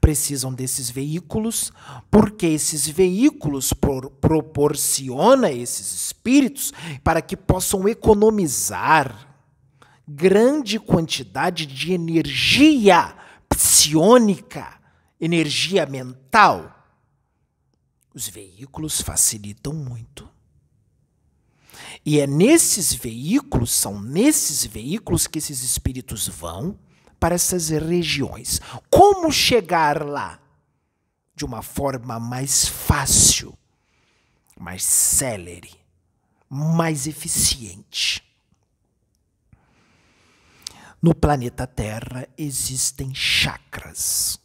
precisam 0.02 0.52
desses 0.52 0.90
veículos, 0.90 1.72
porque 2.10 2.44
esses 2.46 2.88
veículos 2.88 3.72
por, 3.72 4.10
proporciona 4.10 5.52
esses 5.52 5.94
espíritos 5.94 6.72
para 7.04 7.22
que 7.22 7.36
possam 7.36 7.88
economizar 7.88 9.32
grande 10.06 10.80
quantidade 10.80 11.66
de 11.66 11.92
energia 11.92 13.16
psiônica, 13.48 14.76
energia 15.20 15.86
mental. 15.86 16.84
Os 18.12 18.28
veículos 18.28 19.00
facilitam 19.00 19.72
muito. 19.72 20.28
E 22.04 22.18
é 22.18 22.26
nesses 22.26 22.92
veículos, 22.92 23.70
são 23.70 24.02
nesses 24.02 24.66
veículos 24.66 25.28
que 25.28 25.38
esses 25.38 25.62
espíritos 25.62 26.26
vão 26.26 26.76
para 27.22 27.36
essas 27.36 27.68
regiões. 27.68 28.60
Como 28.90 29.30
chegar 29.30 30.04
lá? 30.04 30.40
De 31.36 31.44
uma 31.44 31.62
forma 31.62 32.18
mais 32.18 32.66
fácil, 32.66 33.56
mais 34.58 34.82
célere, 34.82 35.70
mais 36.50 37.06
eficiente. 37.06 38.24
No 41.00 41.14
planeta 41.14 41.64
Terra 41.64 42.26
existem 42.36 43.14
chakras. 43.14 44.40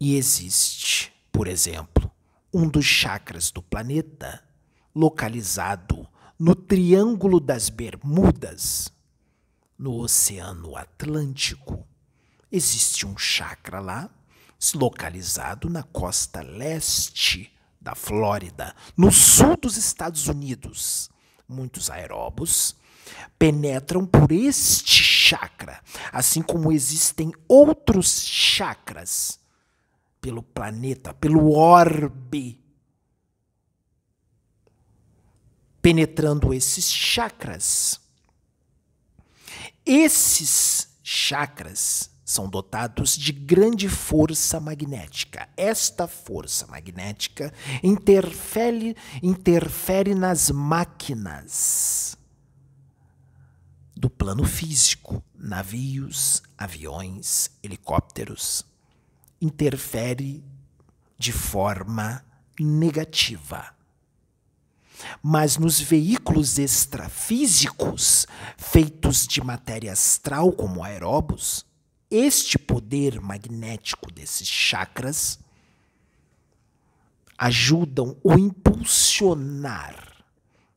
E 0.00 0.16
existe, 0.16 1.12
por 1.30 1.46
exemplo, 1.46 2.10
um 2.54 2.66
dos 2.66 2.86
chakras 2.86 3.50
do 3.50 3.60
planeta 3.60 4.42
localizado 4.94 6.08
no 6.38 6.54
Triângulo 6.54 7.38
das 7.38 7.68
Bermudas, 7.68 8.90
no 9.78 9.94
Oceano 10.00 10.76
Atlântico. 10.76 11.86
Existe 12.50 13.06
um 13.06 13.16
chakra 13.16 13.80
lá, 13.80 14.10
localizado 14.74 15.70
na 15.70 15.82
costa 15.82 16.42
leste 16.42 17.52
da 17.80 17.94
Flórida, 17.94 18.74
no 18.96 19.12
sul 19.12 19.56
dos 19.56 19.76
Estados 19.76 20.26
Unidos. 20.26 21.10
Muitos 21.48 21.88
aeróbos 21.88 22.76
penetram 23.38 24.04
por 24.04 24.32
este 24.32 25.02
chakra, 25.02 25.82
assim 26.12 26.42
como 26.42 26.72
existem 26.72 27.32
outros 27.46 28.22
chakras 28.22 29.38
pelo 30.20 30.42
planeta, 30.42 31.14
pelo 31.14 31.52
orbe, 31.52 32.62
penetrando 35.80 36.52
esses 36.52 36.90
chakras. 36.90 38.00
Esses 39.90 40.86
chakras 41.02 42.10
são 42.22 42.46
dotados 42.46 43.16
de 43.16 43.32
grande 43.32 43.88
força 43.88 44.60
magnética. 44.60 45.48
Esta 45.56 46.06
força 46.06 46.66
magnética 46.66 47.54
interfere, 47.82 48.94
interfere 49.22 50.14
nas 50.14 50.50
máquinas 50.50 52.18
do 53.96 54.10
plano 54.10 54.44
físico, 54.44 55.24
navios, 55.34 56.42
aviões, 56.58 57.50
helicópteros. 57.62 58.66
Interfere 59.40 60.44
de 61.16 61.32
forma 61.32 62.22
negativa. 62.60 63.77
Mas 65.22 65.56
nos 65.56 65.80
veículos 65.80 66.58
extrafísicos, 66.58 68.26
feitos 68.56 69.26
de 69.26 69.42
matéria 69.42 69.92
astral, 69.92 70.52
como 70.52 70.82
aeróbos, 70.82 71.66
este 72.10 72.58
poder 72.58 73.20
magnético 73.20 74.10
desses 74.10 74.48
chakras 74.48 75.38
ajudam 77.36 78.16
o 78.24 78.32
impulsionar 78.32 80.24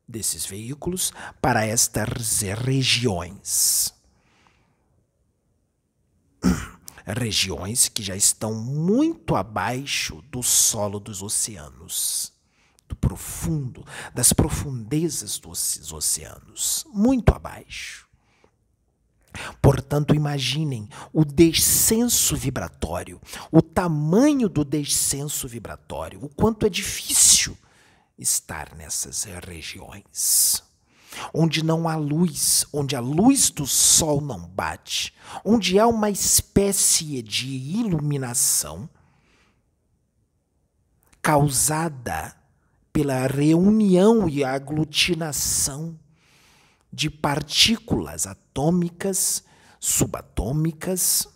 desses 0.08 0.46
veículos 0.46 1.12
para 1.42 1.66
estas 1.66 2.42
regiões. 2.42 3.94
Regiões 7.04 7.90
que 7.90 8.04
já 8.04 8.16
estão 8.16 8.54
muito 8.54 9.36
abaixo 9.36 10.22
do 10.30 10.44
solo 10.44 11.00
dos 11.00 11.24
oceanos, 11.24 12.32
do 12.92 12.96
profundo, 12.96 13.86
das 14.14 14.34
profundezas 14.34 15.40
dos 15.40 15.92
oceanos, 15.94 16.86
muito 16.94 17.34
abaixo. 17.34 18.06
Portanto, 19.62 20.14
imaginem 20.14 20.90
o 21.14 21.24
descenso 21.24 22.36
vibratório, 22.36 23.22
o 23.50 23.62
tamanho 23.62 24.50
do 24.50 24.66
descenso 24.66 25.48
vibratório, 25.48 26.22
o 26.22 26.28
quanto 26.28 26.66
é 26.66 26.70
difícil 26.70 27.58
estar 28.20 28.76
nessas 28.76 29.24
regiões. 29.24 30.62
Onde 31.34 31.64
não 31.64 31.88
há 31.88 31.96
luz, 31.96 32.66
onde 32.74 32.94
a 32.96 33.00
luz 33.00 33.50
do 33.50 33.66
sol 33.66 34.20
não 34.20 34.48
bate, 34.48 35.14
onde 35.46 35.80
há 35.80 35.88
uma 35.88 36.10
espécie 36.10 37.22
de 37.22 37.48
iluminação 37.48 38.90
causada 41.22 42.41
pela 42.92 43.26
reunião 43.28 44.28
e 44.28 44.44
aglutinação 44.44 45.98
de 46.92 47.10
partículas 47.10 48.28
atômicas, 48.28 49.44
subatômicas, 49.80 51.28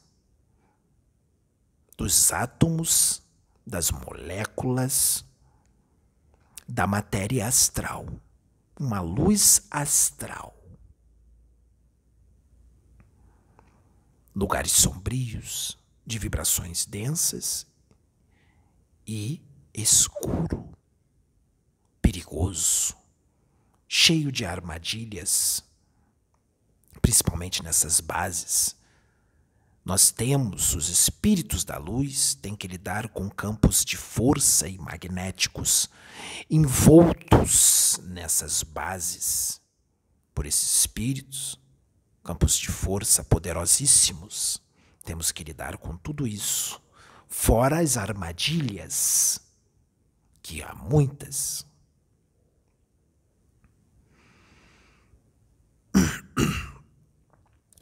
dos 1.97 2.31
átomos, 2.31 3.23
das 3.65 3.89
moléculas, 3.89 5.23
da 6.67 6.85
matéria 6.85 7.47
astral, 7.47 8.05
uma 8.79 8.99
luz 8.99 9.65
astral. 9.71 10.53
Lugares 14.35 14.73
sombrios, 14.73 15.77
de 16.05 16.19
vibrações 16.19 16.85
densas 16.85 17.65
e 19.07 19.41
escuro, 19.73 20.69
perigoso 22.05 22.95
cheio 23.87 24.31
de 24.31 24.45
armadilhas, 24.45 25.63
principalmente 27.01 27.63
nessas 27.63 27.99
bases. 27.99 28.75
Nós 29.83 30.11
temos 30.11 30.75
os 30.75 30.87
espíritos 30.87 31.63
da 31.63 31.79
luz, 31.79 32.35
têm 32.35 32.55
que 32.55 32.67
lidar 32.67 33.09
com 33.09 33.27
campos 33.27 33.83
de 33.83 33.97
força 33.97 34.67
e 34.67 34.77
magnéticos 34.77 35.89
envoltos 36.47 37.99
nessas 38.03 38.61
bases 38.61 39.59
por 40.31 40.45
esses 40.45 40.81
espíritos, 40.81 41.59
campos 42.23 42.55
de 42.55 42.67
força 42.67 43.23
poderosíssimos. 43.23 44.61
Temos 45.03 45.31
que 45.31 45.43
lidar 45.43 45.75
com 45.79 45.97
tudo 45.97 46.27
isso, 46.27 46.79
fora 47.27 47.79
as 47.79 47.97
armadilhas, 47.97 49.41
que 50.43 50.61
há 50.61 50.75
muitas. 50.75 51.65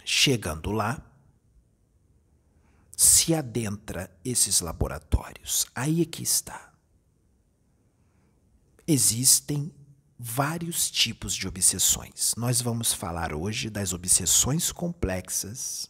Chegando 0.05 0.71
lá, 0.71 1.01
se 2.95 3.33
adentra 3.33 4.15
esses 4.23 4.61
laboratórios. 4.61 5.65
Aí 5.73 6.01
é 6.01 6.05
que 6.05 6.23
está. 6.23 6.73
Existem 8.85 9.73
vários 10.19 10.91
tipos 10.91 11.33
de 11.35 11.47
obsessões. 11.47 12.33
Nós 12.37 12.61
vamos 12.61 12.93
falar 12.93 13.33
hoje 13.33 13.69
das 13.69 13.93
obsessões 13.93 14.71
complexas 14.71 15.89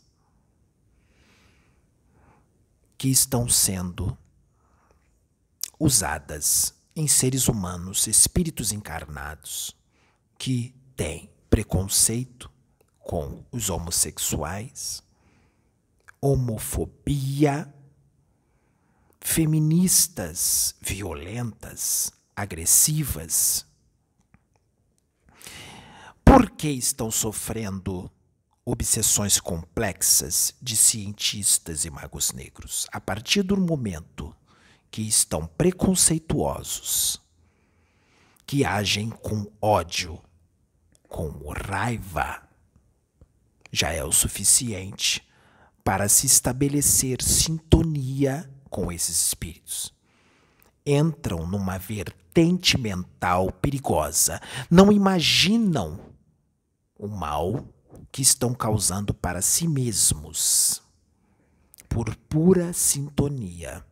que 2.97 3.09
estão 3.09 3.49
sendo 3.49 4.17
usadas 5.79 6.73
em 6.95 7.07
seres 7.07 7.47
humanos, 7.47 8.07
espíritos 8.07 8.71
encarnados, 8.71 9.75
que 10.37 10.73
têm 10.95 11.32
preconceito 11.53 12.51
com 12.97 13.45
os 13.51 13.69
homossexuais, 13.69 15.03
homofobia, 16.19 17.71
feministas 19.21 20.73
violentas, 20.81 22.11
agressivas. 22.35 23.67
Por 26.25 26.49
que 26.49 26.69
estão 26.69 27.11
sofrendo 27.11 28.09
obsessões 28.65 29.39
complexas 29.39 30.55
de 30.59 30.75
cientistas 30.75 31.85
e 31.85 31.91
magos 31.91 32.31
negros? 32.31 32.87
A 32.91 32.99
partir 32.99 33.43
do 33.43 33.55
momento 33.57 34.35
que 34.89 35.03
estão 35.03 35.45
preconceituosos, 35.45 37.21
que 38.43 38.65
agem 38.65 39.11
com 39.11 39.45
ódio, 39.61 40.19
com 41.13 41.29
raiva, 41.51 42.41
já 43.71 43.91
é 43.91 44.03
o 44.03 44.11
suficiente 44.11 45.23
para 45.83 46.09
se 46.09 46.25
estabelecer 46.25 47.21
sintonia 47.21 48.49
com 48.67 48.91
esses 48.91 49.27
espíritos. 49.27 49.93
Entram 50.83 51.45
numa 51.45 51.77
vertente 51.77 52.79
mental 52.79 53.51
perigosa, 53.51 54.41
não 54.71 54.91
imaginam 54.91 55.99
o 56.97 57.07
mal 57.07 57.63
que 58.11 58.23
estão 58.23 58.51
causando 58.51 59.13
para 59.13 59.43
si 59.43 59.67
mesmos, 59.67 60.81
por 61.87 62.15
pura 62.27 62.73
sintonia. 62.73 63.85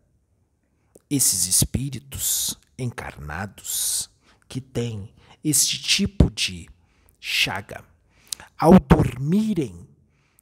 Esses 1.07 1.45
espíritos 1.45 2.57
encarnados 2.79 4.09
que 4.49 4.59
têm 4.59 5.13
este 5.43 5.79
tipo 5.79 6.31
de 6.31 6.67
chaga. 7.21 7.85
Ao 8.57 8.77
dormirem, 8.79 9.87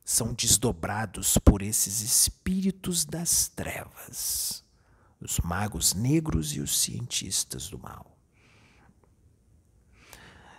são 0.06 0.34
desdobrados 0.34 1.38
por 1.38 1.62
esses 1.62 2.02
espíritos 2.02 3.06
das 3.06 3.50
trevas, 3.50 4.64
os 5.22 5.40
magos 5.40 5.94
negros 5.94 6.56
e 6.56 6.62
os 6.62 6.80
cientistas 6.80 7.70
do 7.70 7.78
mal. 7.78 8.18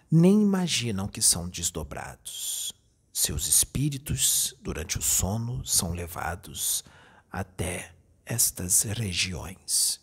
Nem 0.08 0.42
imaginam 0.42 1.08
que 1.08 1.22
são 1.22 1.48
desdobrados. 1.48 2.72
seus 3.12 3.48
espíritos, 3.48 4.54
durante 4.62 4.98
o 4.98 5.02
sono, 5.02 5.66
são 5.66 5.92
levados 5.92 6.84
até 7.30 7.92
estas 8.24 8.82
regiões 8.82 10.00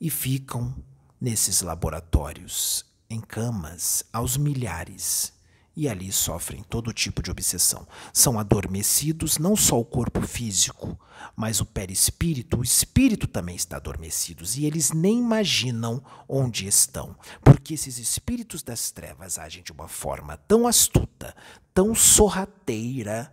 e 0.00 0.10
ficam 0.10 0.76
nesses 1.20 1.62
laboratórios, 1.62 2.84
em 3.08 3.20
camas, 3.20 4.04
aos 4.12 4.36
milhares, 4.36 5.32
e 5.76 5.88
ali 5.88 6.10
sofrem 6.10 6.62
todo 6.62 6.92
tipo 6.92 7.22
de 7.22 7.30
obsessão. 7.30 7.86
São 8.12 8.38
adormecidos 8.38 9.36
não 9.36 9.54
só 9.54 9.78
o 9.78 9.84
corpo 9.84 10.22
físico, 10.22 10.98
mas 11.36 11.60
o 11.60 11.66
perispírito, 11.66 12.58
o 12.58 12.64
espírito 12.64 13.26
também 13.26 13.54
está 13.54 13.76
adormecido, 13.76 14.42
e 14.56 14.64
eles 14.64 14.90
nem 14.90 15.18
imaginam 15.18 16.02
onde 16.26 16.66
estão, 16.66 17.14
porque 17.44 17.74
esses 17.74 17.98
espíritos 17.98 18.62
das 18.62 18.90
trevas 18.90 19.38
agem 19.38 19.62
de 19.62 19.72
uma 19.72 19.86
forma 19.86 20.36
tão 20.36 20.66
astuta, 20.66 21.36
tão 21.74 21.94
sorrateira, 21.94 23.32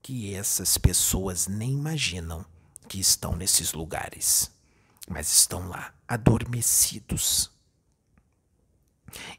que 0.00 0.34
essas 0.34 0.76
pessoas 0.76 1.46
nem 1.46 1.72
imaginam 1.72 2.44
que 2.88 2.98
estão 2.98 3.36
nesses 3.36 3.72
lugares, 3.72 4.50
mas 5.08 5.32
estão 5.32 5.68
lá, 5.68 5.94
adormecidos 6.08 7.51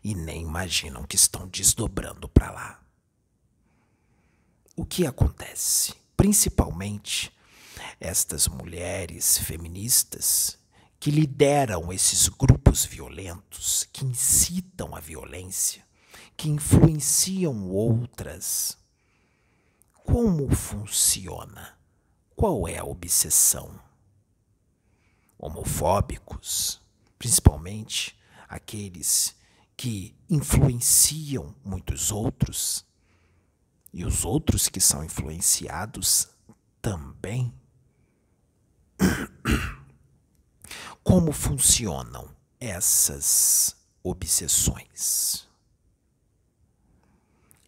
e 0.03 0.13
nem 0.15 0.41
imaginam 0.41 1.03
que 1.03 1.15
estão 1.15 1.47
desdobrando 1.47 2.27
para 2.29 2.51
lá. 2.51 2.83
O 4.75 4.85
que 4.85 5.05
acontece? 5.05 5.93
Principalmente 6.17 7.31
estas 7.99 8.47
mulheres 8.47 9.37
feministas 9.37 10.57
que 10.99 11.11
lideram 11.11 11.91
esses 11.91 12.29
grupos 12.29 12.85
violentos, 12.85 13.87
que 13.91 14.05
incitam 14.05 14.95
a 14.95 14.99
violência, 14.99 15.85
que 16.37 16.49
influenciam 16.49 17.69
outras. 17.69 18.77
Como 20.03 20.53
funciona? 20.55 21.77
Qual 22.35 22.67
é 22.67 22.77
a 22.77 22.85
obsessão? 22.85 23.79
Homofóbicos, 25.37 26.81
principalmente 27.19 28.17
aqueles 28.47 29.35
que 29.75 30.15
influenciam 30.29 31.55
muitos 31.63 32.11
outros 32.11 32.85
e 33.93 34.05
os 34.05 34.25
outros 34.25 34.67
que 34.67 34.79
são 34.79 35.03
influenciados 35.03 36.29
também. 36.81 37.53
Como 41.03 41.31
funcionam 41.31 42.35
essas 42.59 43.75
obsessões? 44.01 45.47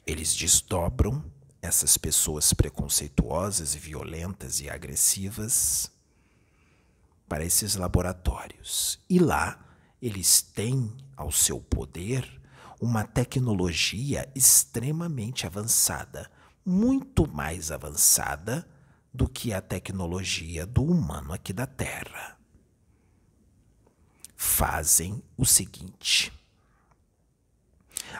Eles 0.05 0.35
desdobram 0.35 1.23
essas 1.61 1.97
pessoas 1.97 2.53
preconceituosas 2.53 3.73
violentas 3.73 4.59
e 4.59 4.69
agressivas 4.69 5.91
para 7.27 7.43
esses 7.43 7.75
laboratórios. 7.75 8.99
E 9.09 9.17
lá 9.19 9.64
eles 10.05 10.39
têm 10.39 10.95
ao 11.17 11.31
seu 11.31 11.59
poder 11.59 12.39
uma 12.79 13.03
tecnologia 13.03 14.31
extremamente 14.35 15.47
avançada, 15.47 16.29
muito 16.63 17.27
mais 17.27 17.71
avançada 17.71 18.69
do 19.11 19.27
que 19.27 19.51
a 19.51 19.59
tecnologia 19.59 20.63
do 20.63 20.83
humano 20.83 21.33
aqui 21.33 21.51
da 21.51 21.65
Terra. 21.65 22.37
Fazem 24.35 25.23
o 25.35 25.43
seguinte: 25.43 26.31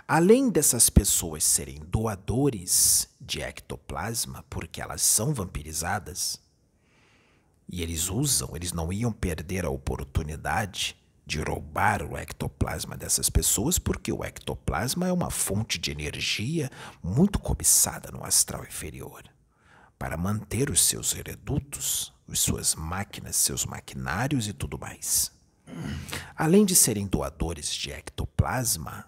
além 0.08 0.50
dessas 0.50 0.90
pessoas 0.90 1.44
serem 1.44 1.82
doadores 1.86 3.10
de 3.22 3.44
ectoplasma, 3.44 4.44
porque 4.50 4.82
elas 4.82 5.04
são 5.04 5.36
vampirizadas, 5.36 6.42
e 7.70 7.84
eles 7.84 8.10
usam, 8.10 8.56
eles 8.56 8.74
não 8.74 8.92
iam 8.92 9.12
perder 9.12 9.66
a 9.66 9.70
oportunidade 9.70 10.98
de 11.26 11.40
roubar 11.42 12.04
o 12.04 12.18
ectoplasma 12.18 12.96
dessas 12.96 13.30
pessoas, 13.30 13.80
porque 13.80 14.12
o 14.12 14.24
ectoplasma 14.24 15.08
é 15.08 15.12
uma 15.12 15.32
fonte 15.32 15.80
de 15.80 15.92
energia 15.92 16.70
muito 17.02 17.40
cobiçada 17.40 18.12
no 18.12 18.24
astral 18.24 18.64
inferior. 18.64 19.24
Para 19.98 20.18
manter 20.18 20.70
os 20.70 20.84
seus 20.86 21.14
redutos, 21.14 22.14
as 22.30 22.40
suas 22.40 22.76
máquinas, 22.76 23.36
seus 23.36 23.66
maquinários 23.66 24.48
e 24.48 24.54
tudo 24.54 24.78
mais. 24.78 25.32
Além 26.36 26.64
de 26.64 26.76
serem 26.76 27.08
doadores 27.08 27.74
de 27.74 27.92
ectoplasma, 27.92 29.06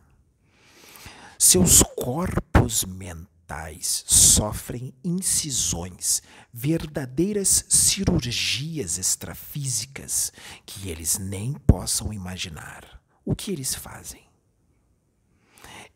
seus 1.38 1.84
corpos 1.96 2.84
mentais 2.84 3.37
mortais 3.48 4.04
sofrem 4.06 4.94
incisões, 5.04 6.22
verdadeiras 6.52 7.66
cirurgias 7.70 8.98
extrafísicas 8.98 10.34
que 10.66 10.90
eles 10.90 11.18
nem 11.18 11.54
possam 11.54 12.12
imaginar. 12.12 13.02
O 13.24 13.34
que 13.34 13.52
eles 13.52 13.74
fazem? 13.74 14.28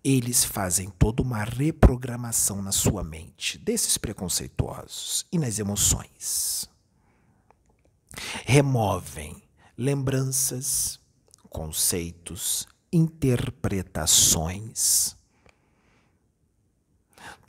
Eles 0.03 0.43
fazem 0.43 0.89
toda 0.89 1.21
uma 1.21 1.43
reprogramação 1.43 2.59
na 2.61 2.71
sua 2.71 3.03
mente 3.03 3.57
desses 3.57 3.97
preconceituosos 3.97 5.25
e 5.31 5.37
nas 5.37 5.59
emoções. 5.59 6.69
Removem 8.45 9.43
lembranças, 9.77 10.99
conceitos, 11.49 12.67
interpretações 12.91 15.15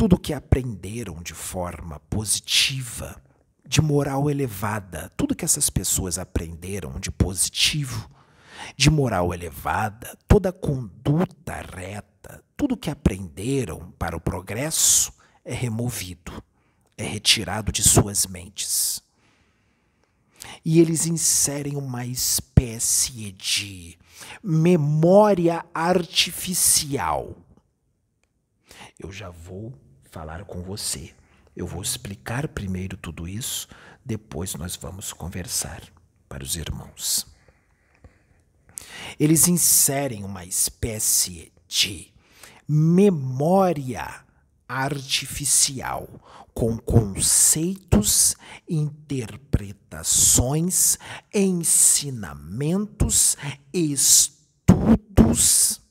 tudo 0.02 0.18
que 0.18 0.34
aprenderam 0.34 1.22
de 1.22 1.32
forma 1.32 2.00
positiva, 2.10 3.22
de 3.64 3.80
moral 3.80 4.28
elevada, 4.28 5.12
tudo 5.16 5.32
que 5.32 5.44
essas 5.44 5.70
pessoas 5.70 6.18
aprenderam 6.18 6.98
de 6.98 7.08
positivo, 7.08 8.10
de 8.76 8.90
moral 8.90 9.32
elevada, 9.32 10.18
toda 10.26 10.52
conduta 10.52 11.54
reta, 11.54 12.42
tudo 12.56 12.76
que 12.76 12.90
aprenderam 12.90 13.92
para 13.92 14.16
o 14.16 14.20
progresso 14.20 15.12
é 15.44 15.54
removido, 15.54 16.42
é 16.98 17.04
retirado 17.04 17.70
de 17.70 17.84
suas 17.84 18.26
mentes. 18.26 19.00
E 20.64 20.80
eles 20.80 21.06
inserem 21.06 21.76
uma 21.76 22.04
espécie 22.04 23.30
de 23.30 23.96
memória 24.42 25.64
artificial 25.72 27.36
eu 29.02 29.10
já 29.10 29.30
vou 29.30 29.72
falar 30.12 30.44
com 30.44 30.62
você. 30.62 31.12
Eu 31.56 31.66
vou 31.66 31.80
explicar 31.80 32.46
primeiro 32.46 32.98
tudo 32.98 33.26
isso, 33.26 33.66
depois 34.04 34.54
nós 34.54 34.76
vamos 34.76 35.10
conversar 35.10 35.82
para 36.28 36.44
os 36.44 36.54
irmãos. 36.54 37.26
Eles 39.18 39.48
inserem 39.48 40.22
uma 40.22 40.44
espécie 40.44 41.50
de 41.66 42.12
memória 42.68 44.22
artificial 44.68 46.06
com 46.52 46.76
conceitos, 46.76 48.36
interpretações, 48.68 50.98
ensinamentos, 51.32 53.34
estudos 53.72 55.81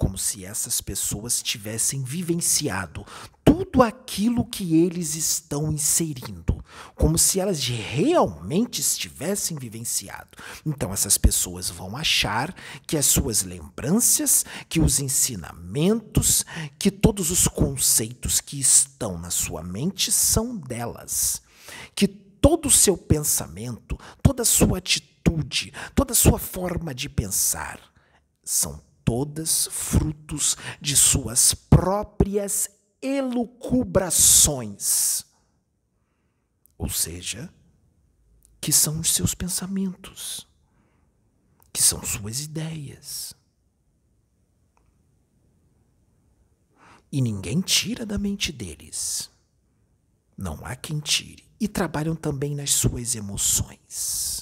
como 0.00 0.16
se 0.16 0.46
essas 0.46 0.80
pessoas 0.80 1.42
tivessem 1.42 2.02
vivenciado 2.02 3.04
tudo 3.44 3.82
aquilo 3.82 4.46
que 4.46 4.76
eles 4.76 5.14
estão 5.14 5.70
inserindo, 5.70 6.64
como 6.94 7.18
se 7.18 7.38
elas 7.38 7.62
realmente 7.62 8.80
estivessem 8.80 9.58
vivenciado. 9.58 10.38
Então 10.64 10.90
essas 10.90 11.18
pessoas 11.18 11.68
vão 11.68 11.94
achar 11.98 12.54
que 12.86 12.96
as 12.96 13.04
suas 13.04 13.42
lembranças, 13.42 14.42
que 14.70 14.80
os 14.80 15.00
ensinamentos, 15.00 16.46
que 16.78 16.90
todos 16.90 17.30
os 17.30 17.46
conceitos 17.46 18.40
que 18.40 18.58
estão 18.58 19.18
na 19.18 19.30
sua 19.30 19.62
mente 19.62 20.10
são 20.10 20.56
delas, 20.56 21.42
que 21.94 22.08
todo 22.08 22.68
o 22.68 22.70
seu 22.70 22.96
pensamento, 22.96 23.98
toda 24.22 24.40
a 24.44 24.46
sua 24.46 24.78
atitude, 24.78 25.74
toda 25.94 26.12
a 26.12 26.16
sua 26.16 26.38
forma 26.38 26.94
de 26.94 27.10
pensar 27.10 27.78
são 28.42 28.80
todas 29.10 29.66
frutos 29.72 30.56
de 30.80 30.96
suas 30.96 31.52
próprias 31.52 32.70
elucubrações. 33.02 35.24
Ou 36.78 36.88
seja, 36.88 37.52
que 38.60 38.72
são 38.72 39.00
os 39.00 39.12
seus 39.12 39.34
pensamentos, 39.34 40.46
que 41.72 41.82
são 41.82 42.00
suas 42.04 42.38
ideias. 42.38 43.34
E 47.10 47.20
ninguém 47.20 47.60
tira 47.60 48.06
da 48.06 48.16
mente 48.16 48.52
deles. 48.52 49.28
Não 50.38 50.64
há 50.64 50.76
quem 50.76 51.00
tire. 51.00 51.42
E 51.58 51.66
trabalham 51.66 52.14
também 52.14 52.54
nas 52.54 52.74
suas 52.74 53.16
emoções. 53.16 54.39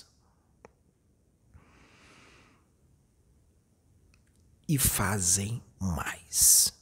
E 4.69 4.77
fazem 4.77 5.63
mais. 5.81 6.73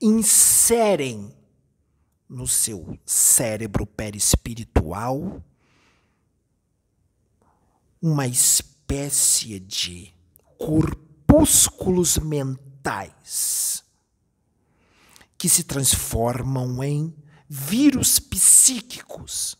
Inserem 0.00 1.36
no 2.28 2.48
seu 2.48 2.98
cérebro 3.04 3.86
perispiritual 3.86 5.44
uma 8.00 8.26
espécie 8.26 9.60
de 9.60 10.12
corpúsculos 10.58 12.18
mentais 12.18 13.84
que 15.36 15.48
se 15.48 15.64
transformam 15.64 16.82
em 16.82 17.14
vírus 17.48 18.18
psíquicos, 18.18 19.56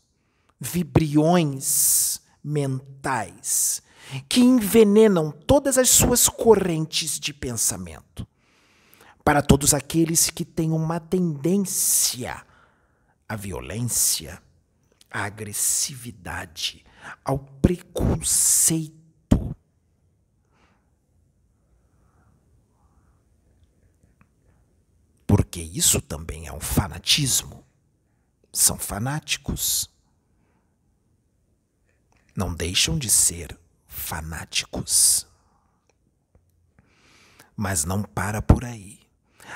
vibriões 0.59 2.21
mentais, 2.43 3.83
que 4.29 4.41
envenenam 4.41 5.31
todas 5.31 5.79
as 5.79 5.91
suas 5.91 6.29
correntes 6.29 7.19
de 7.19 7.33
pensamento. 7.33 8.27
Para 9.25 9.41
todos 9.43 9.73
aqueles 9.73 10.29
que 10.29 10.45
têm 10.45 10.71
uma 10.71 11.01
tendência 11.01 12.45
à 13.29 13.37
violência, 13.37 14.43
à 15.11 15.25
agressividade, 15.25 16.85
ao 17.25 17.39
preconceito. 17.39 18.95
Porque 25.27 25.61
isso 25.61 26.01
também 26.01 26.47
é 26.47 26.53
um 26.53 26.61
fanatismo. 26.61 27.65
São 28.53 28.79
fanáticos. 28.79 29.91
Não 32.37 32.55
deixam 32.55 32.99
de 32.99 33.09
ser 33.09 33.59
fanáticos. 34.05 35.27
Mas 37.57 37.85
não 37.85 38.03
para 38.03 38.43
por 38.43 38.65
aí 38.65 39.01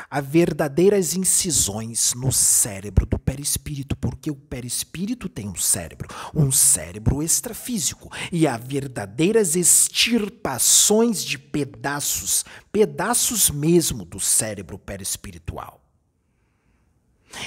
a 0.08 0.20
verdadeiras 0.20 1.14
incisões 1.14 2.14
no 2.14 2.32
cérebro 2.32 3.04
do 3.04 3.18
perispírito, 3.18 3.96
porque 3.96 4.30
o 4.30 4.36
perispírito 4.36 5.28
tem 5.28 5.48
um 5.48 5.56
cérebro, 5.56 6.08
um 6.34 6.52
cérebro 6.52 7.22
extrafísico, 7.22 8.10
e 8.30 8.46
há 8.46 8.56
verdadeiras 8.56 9.56
extirpações 9.56 11.24
de 11.24 11.38
pedaços, 11.38 12.44
pedaços 12.70 13.50
mesmo 13.50 14.04
do 14.04 14.20
cérebro 14.20 14.78
perispiritual 14.78 15.87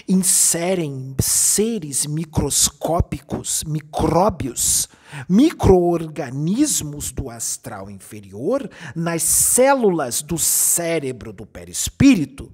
inserem 0.07 1.15
seres 1.19 2.05
microscópicos, 2.05 3.63
micróbios, 3.65 4.87
microorganismos 5.27 7.11
do 7.11 7.29
astral 7.29 7.89
inferior 7.89 8.69
nas 8.95 9.23
células 9.23 10.21
do 10.21 10.37
cérebro 10.37 11.33
do 11.33 11.45
perispírito 11.45 12.51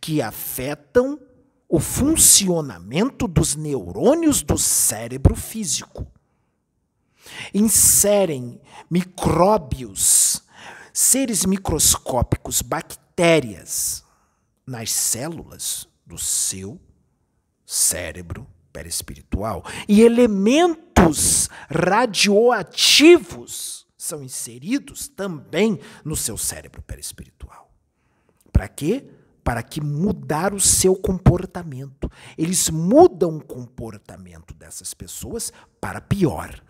que 0.00 0.20
afetam 0.20 1.18
o 1.68 1.78
funcionamento 1.78 3.28
dos 3.28 3.54
neurônios 3.54 4.42
do 4.42 4.58
cérebro 4.58 5.36
físico. 5.36 6.06
Inserem 7.54 8.60
micróbios, 8.90 10.42
seres 10.92 11.44
microscópicos, 11.46 12.60
bactérias 12.60 14.02
nas 14.66 14.90
células 14.90 15.89
do 16.10 16.18
seu 16.18 16.78
cérebro 17.64 18.46
perispiritual. 18.72 19.64
E 19.88 20.02
elementos 20.02 21.48
radioativos 21.70 23.86
são 23.96 24.24
inseridos 24.24 25.06
também 25.06 25.78
no 26.04 26.16
seu 26.16 26.36
cérebro 26.36 26.82
perispiritual. 26.82 27.70
Para 28.52 28.66
quê? 28.66 29.08
Para 29.44 29.62
que 29.62 29.80
mudar 29.80 30.52
o 30.52 30.58
seu 30.58 30.96
comportamento. 30.96 32.10
Eles 32.36 32.68
mudam 32.70 33.36
o 33.36 33.44
comportamento 33.44 34.52
dessas 34.52 34.92
pessoas 34.92 35.52
para 35.80 36.00
pior. 36.00 36.60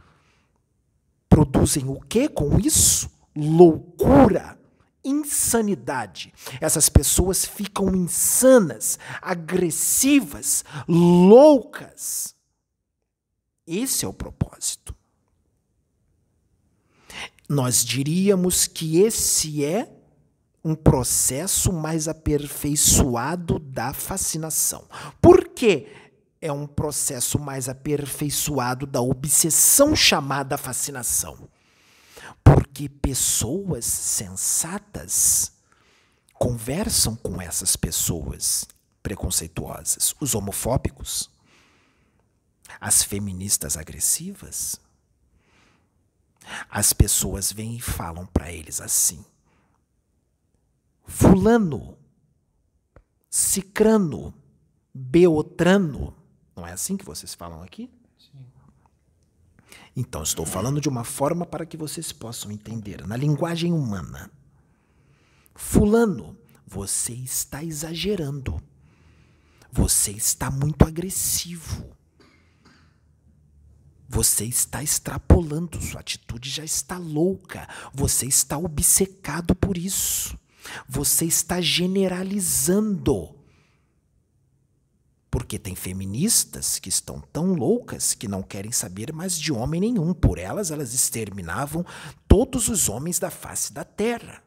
Produzem 1.30 1.88
o 1.88 1.98
que 1.98 2.28
com 2.28 2.58
isso? 2.58 3.10
Loucura 3.34 4.59
insanidade. 5.04 6.32
Essas 6.60 6.88
pessoas 6.88 7.44
ficam 7.44 7.94
insanas, 7.94 8.98
agressivas, 9.20 10.64
loucas. 10.86 12.34
Esse 13.66 14.04
é 14.04 14.08
o 14.08 14.12
propósito. 14.12 14.94
Nós 17.48 17.84
diríamos 17.84 18.66
que 18.66 18.98
esse 19.00 19.64
é 19.64 19.90
um 20.64 20.74
processo 20.74 21.72
mais 21.72 22.06
aperfeiçoado 22.06 23.58
da 23.58 23.92
fascinação. 23.92 24.86
Por 25.20 25.48
que 25.48 25.88
é 26.40 26.52
um 26.52 26.66
processo 26.66 27.38
mais 27.38 27.68
aperfeiçoado 27.68 28.86
da 28.86 29.00
obsessão 29.00 29.96
chamada 29.96 30.56
fascinação? 30.56 31.48
Porque 32.54 32.88
pessoas 32.88 33.84
sensatas 33.84 35.52
conversam 36.34 37.14
com 37.14 37.40
essas 37.40 37.76
pessoas 37.76 38.66
preconceituosas, 39.02 40.14
os 40.20 40.34
homofóbicos, 40.34 41.30
as 42.80 43.02
feministas 43.02 43.76
agressivas. 43.76 44.80
As 46.68 46.92
pessoas 46.92 47.52
vêm 47.52 47.76
e 47.76 47.80
falam 47.80 48.26
para 48.26 48.50
eles 48.50 48.80
assim: 48.80 49.24
Fulano, 51.06 51.96
Cicrano, 53.28 54.34
Beotrano. 54.92 56.16
Não 56.56 56.66
é 56.66 56.72
assim 56.72 56.96
que 56.96 57.04
vocês 57.04 57.34
falam 57.34 57.62
aqui? 57.62 57.88
Então, 59.96 60.22
estou 60.22 60.46
falando 60.46 60.80
de 60.80 60.88
uma 60.88 61.04
forma 61.04 61.44
para 61.44 61.66
que 61.66 61.76
vocês 61.76 62.12
possam 62.12 62.50
entender, 62.50 63.06
na 63.06 63.16
linguagem 63.16 63.72
humana. 63.72 64.30
Fulano, 65.54 66.36
você 66.66 67.12
está 67.12 67.62
exagerando. 67.62 68.62
Você 69.72 70.12
está 70.12 70.50
muito 70.50 70.86
agressivo. 70.86 71.96
Você 74.08 74.44
está 74.44 74.82
extrapolando, 74.82 75.80
sua 75.80 76.00
atitude 76.00 76.50
já 76.50 76.64
está 76.64 76.98
louca. 76.98 77.68
Você 77.94 78.26
está 78.26 78.58
obcecado 78.58 79.54
por 79.54 79.76
isso. 79.76 80.38
Você 80.88 81.24
está 81.26 81.60
generalizando. 81.60 83.39
Porque 85.30 85.58
tem 85.58 85.76
feministas 85.76 86.78
que 86.80 86.88
estão 86.88 87.20
tão 87.20 87.54
loucas 87.54 88.14
que 88.14 88.26
não 88.26 88.42
querem 88.42 88.72
saber 88.72 89.12
mais 89.12 89.38
de 89.38 89.52
homem 89.52 89.80
nenhum. 89.80 90.12
Por 90.12 90.38
elas, 90.38 90.72
elas 90.72 90.92
exterminavam 90.92 91.86
todos 92.26 92.68
os 92.68 92.88
homens 92.88 93.18
da 93.18 93.30
face 93.30 93.72
da 93.72 93.84
terra. 93.84 94.42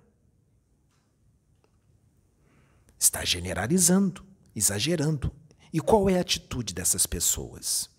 Está 2.99 3.23
generalizando, 3.23 4.25
exagerando. 4.53 5.31
E 5.71 5.79
qual 5.79 6.09
é 6.09 6.17
a 6.17 6.21
atitude 6.21 6.73
dessas 6.73 7.05
pessoas? 7.05 7.89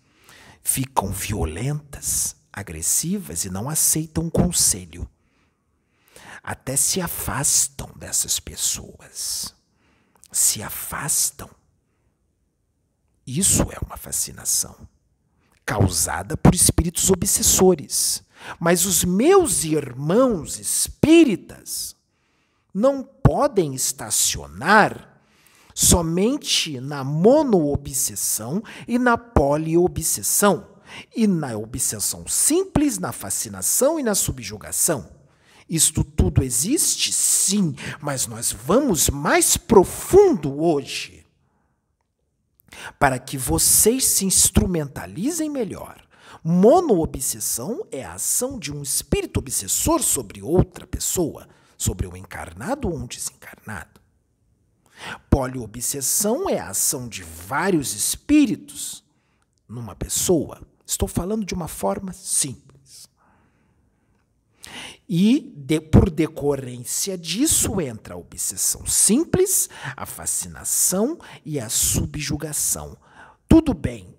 Ficam 0.61 1.11
violentas, 1.11 2.35
agressivas 2.53 3.45
e 3.45 3.49
não 3.49 3.67
aceitam 3.67 4.29
conselho. 4.29 5.09
Até 6.43 6.75
se 6.75 7.01
afastam 7.01 7.91
dessas 7.97 8.39
pessoas. 8.39 9.55
Se 10.31 10.61
afastam 10.61 11.49
isso 13.25 13.63
é 13.63 13.77
uma 13.83 13.97
fascinação 13.97 14.75
causada 15.65 16.37
por 16.37 16.53
espíritos 16.53 17.09
obsessores. 17.09 18.23
Mas 18.59 18.85
os 18.85 19.03
meus 19.03 19.63
irmãos 19.63 20.59
espíritas 20.59 21.95
não 22.73 23.03
podem 23.03 23.73
estacionar 23.73 25.19
somente 25.73 26.79
na 26.79 27.03
monoobsessão 27.03 28.61
e 28.87 28.99
na 28.99 29.17
poliobsessão, 29.17 30.67
e 31.15 31.25
na 31.25 31.57
obsessão 31.57 32.27
simples, 32.27 32.99
na 32.99 33.11
fascinação 33.11 33.99
e 33.99 34.03
na 34.03 34.13
subjugação. 34.13 35.09
Isto 35.67 36.03
tudo 36.03 36.43
existe? 36.43 37.11
Sim, 37.11 37.75
mas 37.99 38.27
nós 38.27 38.51
vamos 38.51 39.09
mais 39.09 39.57
profundo 39.57 40.61
hoje 40.61 41.24
para 42.99 43.19
que 43.19 43.37
vocês 43.37 44.05
se 44.05 44.25
instrumentalizem 44.25 45.49
melhor. 45.49 46.05
Monoobsessão 46.43 47.85
é 47.91 48.03
a 48.03 48.13
ação 48.13 48.59
de 48.59 48.71
um 48.71 48.81
espírito 48.81 49.39
obsessor 49.39 50.01
sobre 50.01 50.41
outra 50.41 50.85
pessoa, 50.85 51.47
sobre 51.77 52.07
um 52.07 52.15
encarnado 52.15 52.87
ou 52.87 52.95
um 52.95 53.05
desencarnado. 53.05 53.99
Poliobsessão 55.29 56.49
é 56.49 56.59
a 56.59 56.69
ação 56.69 57.07
de 57.07 57.23
vários 57.23 57.93
espíritos 57.93 59.03
numa 59.67 59.95
pessoa. 59.95 60.61
Estou 60.85 61.07
falando 61.07 61.45
de 61.45 61.53
uma 61.53 61.67
forma 61.67 62.13
simples. 62.13 62.64
E, 65.07 65.53
de, 65.55 65.79
por 65.79 66.09
decorrência 66.09 67.17
disso, 67.17 67.79
entra 67.79 68.15
a 68.15 68.17
obsessão 68.17 68.85
simples, 68.85 69.69
a 69.95 70.05
fascinação 70.05 71.19
e 71.45 71.59
a 71.59 71.69
subjugação. 71.69 72.97
tudo 73.47 73.73
bem. 73.73 74.15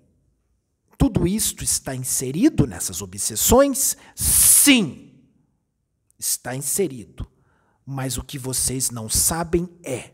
Tudo 0.97 1.27
isto 1.27 1.63
está 1.63 1.93
inserido 1.93 2.65
nessas 2.65 3.03
obsessões? 3.03 3.95
Sim, 4.15 5.13
está 6.17 6.55
inserido. 6.55 7.27
Mas 7.85 8.17
o 8.17 8.23
que 8.23 8.39
vocês 8.39 8.89
não 8.89 9.07
sabem 9.07 9.69
é 9.83 10.11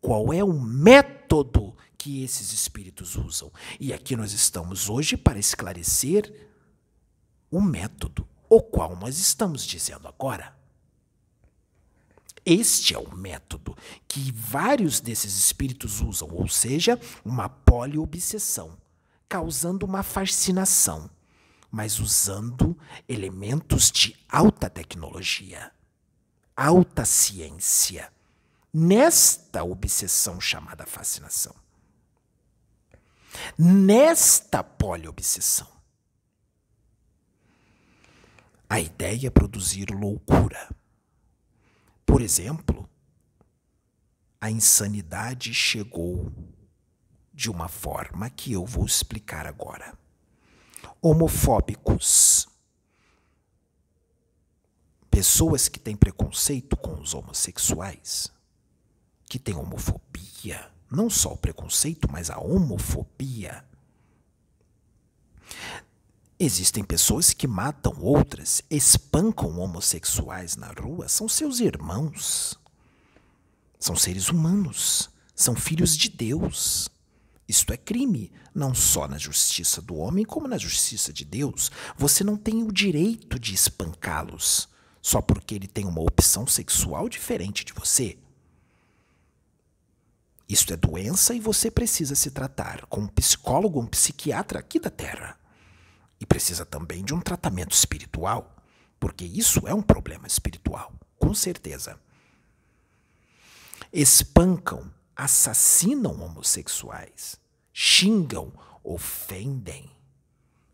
qual 0.00 0.32
é 0.32 0.44
o 0.44 0.52
método 0.52 1.74
que 1.96 2.22
esses 2.22 2.52
espíritos 2.52 3.16
usam. 3.16 3.50
E 3.80 3.92
aqui 3.92 4.14
nós 4.14 4.32
estamos 4.32 4.88
hoje 4.88 5.16
para 5.16 5.38
esclarecer 5.38 6.48
o 7.50 7.60
método, 7.60 8.28
o 8.48 8.60
qual 8.62 8.96
nós 8.96 9.18
estamos 9.18 9.64
dizendo 9.64 10.06
agora. 10.08 10.56
Este 12.44 12.94
é 12.94 12.98
o 12.98 13.12
método 13.16 13.76
que 14.06 14.30
vários 14.30 15.00
desses 15.00 15.36
espíritos 15.36 16.00
usam, 16.00 16.28
ou 16.30 16.46
seja, 16.46 16.98
uma 17.24 17.48
poliobsessão, 17.48 18.78
causando 19.28 19.84
uma 19.84 20.04
fascinação, 20.04 21.10
mas 21.70 21.98
usando 21.98 22.78
elementos 23.08 23.90
de 23.90 24.16
alta 24.28 24.70
tecnologia, 24.70 25.72
alta 26.56 27.04
ciência, 27.04 28.12
nesta 28.72 29.64
obsessão 29.64 30.40
chamada 30.40 30.86
fascinação. 30.86 31.54
Nesta 33.58 34.62
poliobsessão. 34.62 35.75
A 38.68 38.80
ideia 38.80 39.28
é 39.28 39.30
produzir 39.30 39.90
loucura 39.90 40.68
por 42.16 42.22
exemplo, 42.22 42.88
a 44.40 44.50
insanidade 44.50 45.52
chegou 45.52 46.32
de 47.30 47.50
uma 47.50 47.68
forma 47.68 48.30
que 48.30 48.54
eu 48.54 48.64
vou 48.64 48.86
explicar 48.86 49.46
agora. 49.46 49.92
Homofóbicos. 51.02 52.48
Pessoas 55.10 55.68
que 55.68 55.78
têm 55.78 55.94
preconceito 55.94 56.74
com 56.74 56.98
os 57.00 57.12
homossexuais, 57.12 58.32
que 59.26 59.38
têm 59.38 59.54
homofobia, 59.54 60.70
não 60.90 61.10
só 61.10 61.34
o 61.34 61.36
preconceito, 61.36 62.08
mas 62.10 62.30
a 62.30 62.38
homofobia. 62.38 63.62
Existem 66.38 66.84
pessoas 66.84 67.32
que 67.32 67.46
matam 67.46 67.94
outras, 68.00 68.62
espancam 68.70 69.58
homossexuais 69.58 70.54
na 70.56 70.68
rua, 70.68 71.08
são 71.08 71.28
seus 71.28 71.60
irmãos. 71.60 72.58
São 73.78 73.96
seres 73.96 74.28
humanos, 74.28 75.08
são 75.34 75.56
filhos 75.56 75.96
de 75.96 76.10
Deus. 76.10 76.90
Isto 77.48 77.72
é 77.72 77.76
crime, 77.76 78.32
não 78.54 78.74
só 78.74 79.06
na 79.08 79.16
justiça 79.16 79.80
do 79.80 79.96
homem, 79.96 80.24
como 80.24 80.48
na 80.48 80.58
justiça 80.58 81.12
de 81.12 81.24
Deus. 81.24 81.70
Você 81.96 82.22
não 82.22 82.36
tem 82.36 82.62
o 82.62 82.72
direito 82.72 83.38
de 83.38 83.54
espancá-los 83.54 84.68
só 85.06 85.22
porque 85.22 85.54
ele 85.54 85.68
tem 85.68 85.84
uma 85.84 86.00
opção 86.00 86.48
sexual 86.48 87.08
diferente 87.08 87.64
de 87.64 87.72
você. 87.72 88.18
Isto 90.48 90.72
é 90.72 90.76
doença 90.76 91.32
e 91.32 91.38
você 91.38 91.70
precisa 91.70 92.16
se 92.16 92.28
tratar 92.28 92.84
com 92.86 93.02
um 93.02 93.06
psicólogo, 93.06 93.80
um 93.80 93.86
psiquiatra 93.86 94.58
aqui 94.58 94.80
da 94.80 94.90
Terra. 94.90 95.38
E 96.20 96.26
precisa 96.26 96.64
também 96.64 97.04
de 97.04 97.14
um 97.14 97.20
tratamento 97.20 97.72
espiritual, 97.72 98.56
porque 98.98 99.24
isso 99.24 99.66
é 99.66 99.74
um 99.74 99.82
problema 99.82 100.26
espiritual, 100.26 100.92
com 101.18 101.34
certeza. 101.34 102.00
Espancam, 103.92 104.92
assassinam 105.14 106.20
homossexuais, 106.22 107.38
xingam, 107.72 108.52
ofendem. 108.82 109.90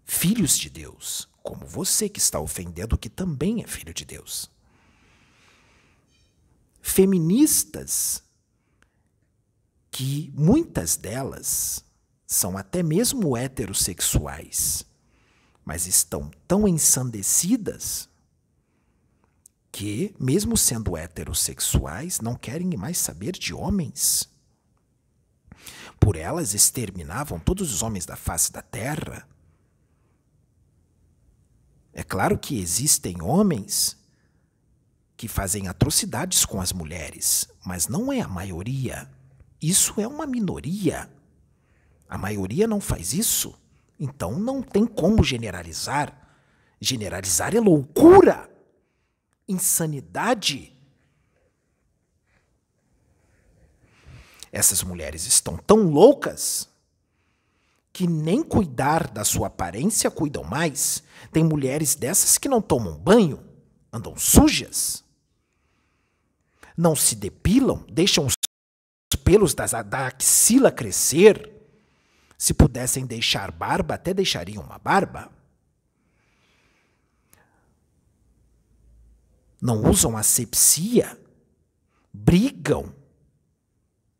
Filhos 0.04 0.58
de 0.58 0.68
Deus, 0.68 1.28
como 1.42 1.66
você 1.66 2.08
que 2.08 2.18
está 2.18 2.38
ofendendo, 2.38 2.98
que 2.98 3.08
também 3.08 3.62
é 3.62 3.66
filho 3.66 3.94
de 3.94 4.04
Deus. 4.04 4.50
Feministas, 6.80 8.22
que 9.90 10.32
muitas 10.34 10.96
delas 10.96 11.84
são 12.26 12.56
até 12.56 12.82
mesmo 12.82 13.36
heterossexuais 13.36 14.84
mas 15.64 15.86
estão 15.86 16.30
tão 16.46 16.66
ensandecidas 16.66 18.08
que, 19.70 20.14
mesmo 20.20 20.56
sendo 20.56 20.96
heterossexuais, 20.96 22.20
não 22.20 22.34
querem 22.34 22.76
mais 22.76 22.98
saber 22.98 23.32
de 23.32 23.54
homens. 23.54 24.28
Por 25.98 26.16
elas 26.16 26.52
exterminavam 26.52 27.38
todos 27.38 27.72
os 27.72 27.82
homens 27.82 28.04
da 28.04 28.16
face 28.16 28.52
da 28.52 28.60
terra. 28.60 29.26
É 31.92 32.02
claro 32.02 32.38
que 32.38 32.60
existem 32.60 33.22
homens 33.22 33.96
que 35.16 35.28
fazem 35.28 35.68
atrocidades 35.68 36.44
com 36.44 36.60
as 36.60 36.72
mulheres, 36.72 37.48
mas 37.64 37.86
não 37.86 38.12
é 38.12 38.20
a 38.20 38.28
maioria. 38.28 39.08
Isso 39.60 40.00
é 40.00 40.06
uma 40.06 40.26
minoria. 40.26 41.08
A 42.08 42.18
maioria 42.18 42.66
não 42.66 42.80
faz 42.80 43.12
isso. 43.12 43.54
Então 44.04 44.36
não 44.36 44.60
tem 44.60 44.84
como 44.84 45.22
generalizar. 45.22 46.12
Generalizar 46.80 47.54
é 47.54 47.60
loucura, 47.60 48.50
insanidade. 49.46 50.76
Essas 54.50 54.82
mulheres 54.82 55.24
estão 55.24 55.56
tão 55.56 55.84
loucas 55.84 56.68
que 57.92 58.08
nem 58.08 58.42
cuidar 58.42 59.08
da 59.08 59.22
sua 59.22 59.46
aparência 59.46 60.10
cuidam 60.10 60.42
mais. 60.42 61.04
Tem 61.30 61.44
mulheres 61.44 61.94
dessas 61.94 62.36
que 62.38 62.48
não 62.48 62.60
tomam 62.60 62.98
banho, 62.98 63.40
andam 63.92 64.16
sujas, 64.16 65.04
não 66.76 66.96
se 66.96 67.14
depilam, 67.14 67.86
deixam 67.88 68.26
os 68.26 68.34
pelos 69.22 69.54
da, 69.54 69.66
da 69.82 70.08
axila 70.08 70.72
crescer 70.72 71.51
se 72.42 72.52
pudessem 72.52 73.06
deixar 73.06 73.52
barba, 73.52 73.94
até 73.94 74.12
deixariam 74.12 74.64
uma 74.64 74.76
barba. 74.76 75.30
Não 79.60 79.88
usam 79.88 80.16
asepsia, 80.16 81.16
brigam, 82.12 82.92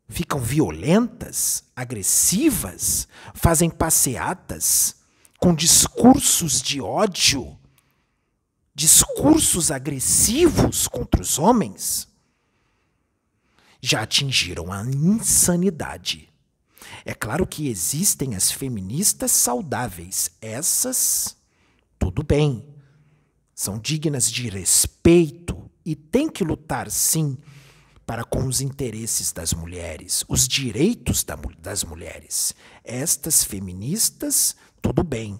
ficam 0.07 0.39
violentas, 0.39 1.65
agressivas, 1.75 3.09
fazem 3.33 3.69
passeatas? 3.69 4.95
Com 5.37 5.53
discursos 5.53 6.61
de 6.61 6.79
ódio, 6.79 7.59
discursos 8.73 9.69
agressivos 9.69 10.87
contra 10.87 11.21
os 11.21 11.37
homens. 11.37 12.07
Já 13.81 14.03
atingiram 14.03 14.71
a 14.71 14.81
insanidade 14.81 16.32
é 17.05 17.13
claro 17.13 17.45
que 17.45 17.67
existem 17.67 18.35
as 18.35 18.51
feministas 18.51 19.31
saudáveis. 19.31 20.31
Essas, 20.41 21.35
tudo 21.99 22.23
bem. 22.23 22.67
São 23.55 23.77
dignas 23.77 24.31
de 24.31 24.49
respeito 24.49 25.69
e 25.85 25.95
têm 25.95 26.29
que 26.29 26.43
lutar, 26.43 26.89
sim, 26.89 27.37
para 28.05 28.23
com 28.23 28.45
os 28.45 28.61
interesses 28.61 29.31
das 29.31 29.53
mulheres, 29.53 30.25
os 30.27 30.47
direitos 30.47 31.25
das 31.59 31.83
mulheres. 31.83 32.53
Estas 32.83 33.43
feministas, 33.43 34.55
tudo 34.81 35.03
bem, 35.03 35.39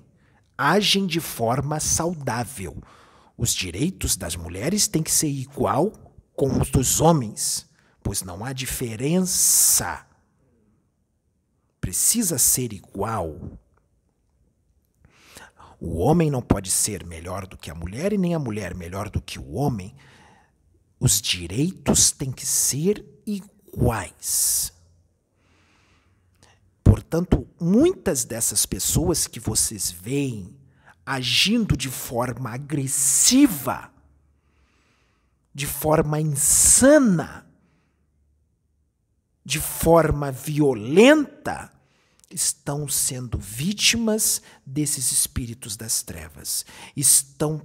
agem 0.58 1.06
de 1.06 1.20
forma 1.20 1.80
saudável. 1.80 2.82
Os 3.38 3.54
direitos 3.54 4.16
das 4.16 4.36
mulheres 4.36 4.88
têm 4.88 5.04
que 5.04 5.12
ser 5.12 5.28
igual 5.28 5.92
com 6.36 6.60
os 6.60 6.70
dos 6.70 7.02
homens, 7.02 7.66
pois 8.02 8.22
não 8.22 8.46
há 8.46 8.54
diferença 8.54 10.06
precisa 11.84 12.38
ser 12.38 12.72
igual. 12.72 13.60
O 15.82 15.98
homem 15.98 16.32
não 16.32 16.42
pode 16.42 16.72
ser 16.72 17.06
melhor 17.06 17.46
do 17.46 17.58
que 17.58 17.70
a 17.70 17.76
mulher 17.76 18.14
e 18.14 18.18
nem 18.18 18.34
a 18.34 18.40
mulher 18.40 18.74
melhor 18.74 19.10
do 19.10 19.22
que 19.22 19.38
o 19.38 19.52
homem. 19.52 19.94
Os 20.98 21.22
direitos 21.22 22.10
têm 22.10 22.32
que 22.32 22.46
ser 22.46 23.06
iguais. 23.26 24.72
Portanto, 26.82 27.46
muitas 27.60 28.24
dessas 28.24 28.66
pessoas 28.66 29.28
que 29.28 29.42
vocês 29.42 29.92
veem 29.92 30.56
agindo 31.06 31.76
de 31.76 31.90
forma 31.90 32.52
agressiva, 32.52 33.92
de 35.54 35.68
forma 35.68 36.22
insana, 36.22 37.46
de 39.44 39.60
forma 39.60 40.32
violenta, 40.32 41.73
estão 42.34 42.88
sendo 42.88 43.38
vítimas 43.38 44.42
desses 44.66 45.12
espíritos 45.12 45.78
das 45.78 46.02
trevas. 46.02 46.66
Estão 46.96 47.62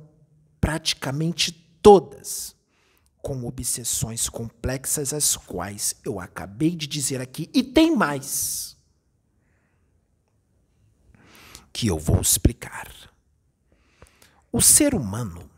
praticamente 0.61 1.53
todas 1.83 2.55
com 3.23 3.45
obsessões 3.45 4.29
complexas, 4.29 5.12
as 5.12 5.37
quais 5.37 5.97
eu 6.05 6.21
acabei 6.21 6.75
de 6.77 6.87
dizer 6.87 7.21
aqui, 7.21 7.51
e 7.53 7.62
tem 7.62 7.95
mais. 7.95 8.79
que 11.79 11.87
eu 11.87 11.97
vou 11.97 12.21
explicar. 12.21 12.91
O 14.51 14.61
ser 14.61 14.97
humano, 14.97 15.49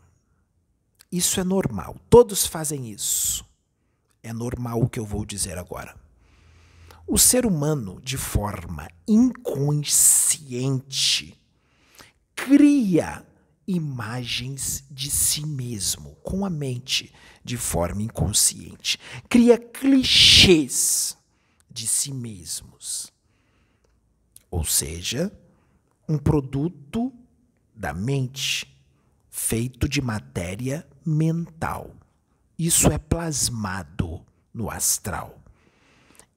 isso 1.11 1.39
é 1.39 1.43
normal, 1.43 1.97
todos 2.11 2.45
fazem 2.45 2.91
isso. 2.91 3.43
É 4.21 4.31
normal 4.31 4.79
o 4.83 4.87
que 4.87 4.99
eu 4.99 5.05
vou 5.05 5.25
dizer 5.25 5.57
agora. 5.57 5.95
O 7.13 7.17
ser 7.17 7.45
humano, 7.45 7.99
de 8.01 8.15
forma 8.15 8.87
inconsciente, 9.05 10.47
cria 12.33 13.27
imagens 13.67 14.85
de 14.89 15.11
si 15.11 15.45
mesmo 15.45 16.15
com 16.23 16.45
a 16.45 16.49
mente 16.49 17.13
de 17.43 17.57
forma 17.57 18.01
inconsciente. 18.01 18.97
Cria 19.27 19.57
clichês 19.57 21.17
de 21.69 21.85
si 21.85 22.13
mesmos. 22.13 23.11
Ou 24.49 24.63
seja, 24.63 25.37
um 26.07 26.17
produto 26.17 27.11
da 27.75 27.93
mente 27.93 28.73
feito 29.29 29.89
de 29.89 30.01
matéria 30.01 30.87
mental. 31.05 31.93
Isso 32.57 32.89
é 32.89 32.97
plasmado 32.97 34.25
no 34.53 34.69
astral. 34.69 35.40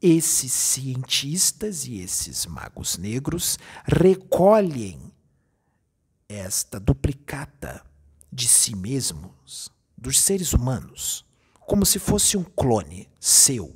Esses 0.07 0.53
cientistas 0.53 1.87
e 1.87 1.97
esses 1.99 2.45
magos 2.45 2.99
negros 2.99 3.59
recolhem 3.87 5.11
esta 6.29 6.79
duplicata 6.79 7.83
de 8.31 8.47
si 8.47 8.77
mesmos, 8.77 9.71
dos 9.97 10.21
seres 10.21 10.53
humanos, 10.53 11.25
como 11.59 11.87
se 11.87 11.99
fosse 11.99 12.37
um 12.37 12.45
clone 12.45 13.09
seu. 13.19 13.75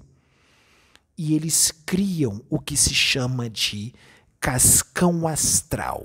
E 1.17 1.33
eles 1.33 1.73
criam 1.87 2.45
o 2.51 2.61
que 2.61 2.77
se 2.77 2.93
chama 2.93 3.49
de 3.49 3.95
cascão 4.39 5.27
astral, 5.27 6.05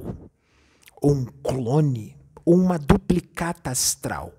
ou 1.02 1.16
um 1.16 1.26
clone, 1.26 2.16
ou 2.46 2.56
uma 2.56 2.80
duplicata 2.80 3.72
astral, 3.72 4.34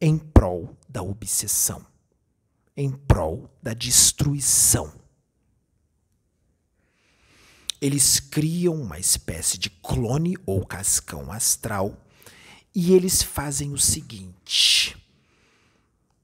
em 0.00 0.16
prol 0.16 0.72
da 0.88 1.02
obsessão, 1.02 1.84
em 2.78 2.92
prol 2.92 3.50
da 3.60 3.74
destruição. 3.74 4.92
Eles 7.80 8.20
criam 8.20 8.80
uma 8.80 9.00
espécie 9.00 9.58
de 9.58 9.68
clone 9.68 10.36
ou 10.46 10.64
cascão 10.64 11.32
astral 11.32 12.06
e 12.72 12.92
eles 12.92 13.20
fazem 13.20 13.72
o 13.72 13.78
seguinte. 13.78 14.96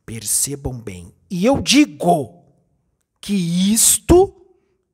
Percebam 0.07 0.81
bem, 0.81 1.13
e 1.29 1.45
eu 1.45 1.61
digo 1.61 2.45
que 3.21 3.35
isto 3.35 4.33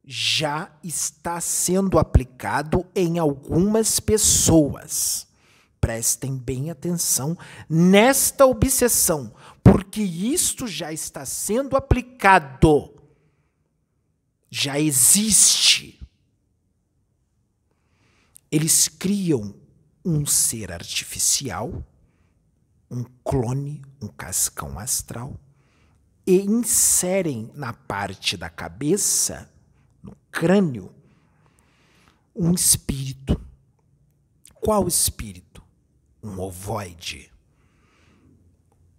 já 0.02 0.74
está 0.82 1.42
sendo 1.42 1.98
aplicado 1.98 2.86
em 2.94 3.18
algumas 3.18 4.00
pessoas. 4.00 5.26
Prestem 5.78 6.36
bem 6.36 6.70
atenção 6.70 7.36
nesta 7.68 8.46
obsessão, 8.46 9.34
porque 9.62 10.02
isto 10.02 10.66
já 10.66 10.92
está 10.92 11.24
sendo 11.24 11.76
aplicado. 11.76 12.94
Já 14.50 14.78
existe. 14.78 16.00
Eles 18.50 18.88
criam 18.88 19.54
um 20.04 20.26
ser 20.26 20.72
artificial, 20.72 21.84
um 22.90 23.04
clone, 23.24 23.82
um 24.02 24.08
cascão 24.08 24.78
astral, 24.78 25.38
e 26.26 26.40
inserem 26.40 27.50
na 27.54 27.72
parte 27.72 28.36
da 28.36 28.50
cabeça 28.50 29.50
no 30.02 30.16
crânio 30.30 30.94
um 32.34 32.52
espírito. 32.52 33.40
Qual 34.54 34.86
espírito? 34.86 35.62
Um 36.22 36.38
ovoide. 36.38 37.29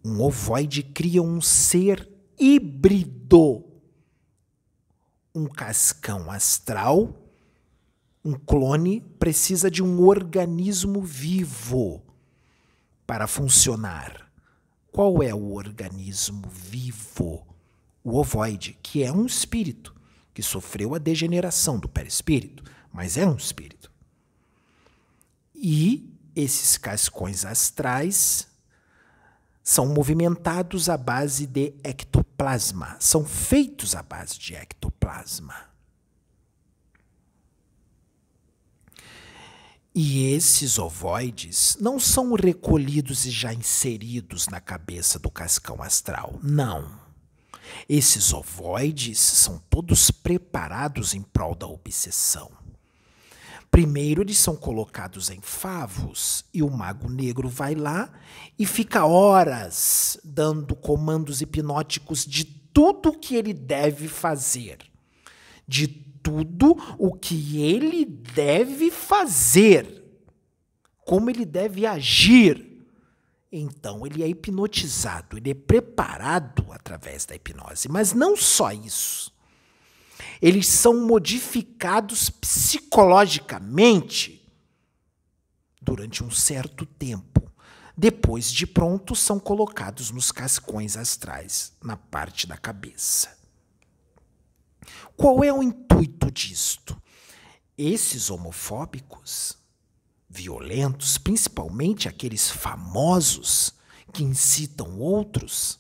Um 0.04 0.22
ovoide 0.22 0.82
cria 0.82 1.22
um 1.22 1.40
ser 1.40 2.10
híbrido. 2.40 3.64
Um 5.34 5.46
cascão 5.46 6.30
astral, 6.30 7.16
um 8.26 8.34
clone, 8.34 9.02
precisa 9.20 9.72
de 9.72 9.82
um 9.82 10.02
organismo 10.02 11.02
vivo 11.02 12.04
para 13.08 13.28
funcionar. 13.28 14.30
Qual 14.92 15.24
é 15.24 15.34
o 15.34 15.54
organismo 15.54 16.50
vivo? 16.50 17.48
O 18.04 18.18
ovoide, 18.18 18.78
que 18.82 19.04
é 19.04 19.12
um 19.12 19.26
espírito 19.26 19.96
que 20.34 20.42
sofreu 20.42 20.96
a 20.96 20.98
degeneração 20.98 21.80
do 21.80 21.88
perispírito, 21.88 22.64
mas 22.92 23.16
é 23.16 23.26
um 23.26 23.36
espírito. 23.36 23.92
E 25.56 26.18
esses 26.36 26.78
cascões 26.78 27.46
astrais 27.46 28.48
são 29.64 29.88
movimentados 29.88 30.90
à 30.90 30.98
base 30.98 31.46
de 31.46 31.74
ectoplasma, 31.84 32.98
são 33.00 33.24
feitos 33.26 33.96
à 33.96 34.02
base 34.02 34.38
de 34.40 34.56
ectoplasma. 34.56 35.72
E 39.94 40.32
esses 40.32 40.80
ovoides 40.80 41.78
não 41.80 42.00
são 42.00 42.34
recolhidos 42.34 43.26
e 43.26 43.30
já 43.30 43.54
inseridos 43.54 44.48
na 44.48 44.62
cabeça 44.62 45.20
do 45.20 45.30
cascão 45.30 45.84
astral. 45.84 46.40
Não. 46.42 47.00
Esses 47.90 48.34
ovoides 48.34 49.20
são 49.20 49.62
todos 49.70 50.10
preparados 50.10 51.14
em 51.14 51.22
prol 51.22 51.54
da 51.56 51.68
obsessão. 51.68 52.61
Primeiro, 53.72 54.22
eles 54.22 54.38
são 54.38 54.56
colocados 54.56 55.30
em 55.30 55.40
favos 55.42 56.44
e 56.54 56.62
o 56.62 56.70
mago 56.70 57.10
negro 57.10 57.48
vai 57.48 57.74
lá 57.74 58.12
e 58.60 58.66
fica 58.66 59.06
horas 59.06 60.20
dando 60.24 60.76
comandos 60.76 61.42
hipnóticos 61.42 62.26
de 62.26 62.44
tudo 62.44 63.10
o 63.10 63.18
que 63.18 63.36
ele 63.36 63.54
deve 63.54 64.10
fazer, 64.10 64.80
de 65.66 65.88
tudo 65.88 66.76
o 67.00 67.14
que 67.14 67.62
ele 67.62 68.06
deve 68.06 68.92
fazer, 68.92 70.04
como 71.06 71.30
ele 71.30 71.46
deve 71.46 71.86
agir 71.86 72.72
então, 73.52 74.06
ele 74.06 74.24
é 74.24 74.30
hipnotizado, 74.30 75.38
ele 75.38 75.50
é 75.52 75.54
preparado 75.54 76.66
através 76.72 77.26
da 77.26 77.36
hipnose. 77.36 77.90
Mas 77.90 78.14
não 78.14 78.38
só 78.38 78.72
isso. 78.72 79.31
Eles 80.42 80.68
são 80.68 81.06
modificados 81.06 82.30
psicologicamente 82.30 84.50
durante 85.82 86.24
um 86.24 86.32
certo 86.32 86.86
tempo. 86.86 87.42
Depois 87.98 88.50
de 88.52 88.66
pronto, 88.66 89.16
são 89.16 89.40
colocados 89.40 90.12
nos 90.12 90.32
cascões 90.32 90.96
astrais, 90.96 91.74
na 91.84 91.98
parte 91.98 92.48
da 92.48 92.58
cabeça. 92.58 93.38
Qual 95.16 95.44
é 95.44 95.54
o 95.54 95.62
intuito 95.62 96.32
disto? 96.32 97.00
Esses 97.78 98.30
homofóbicos 98.30 99.62
violentos, 100.32 101.18
principalmente 101.18 102.08
aqueles 102.08 102.50
famosos 102.50 103.74
que 104.14 104.24
incitam 104.24 104.98
outros, 104.98 105.78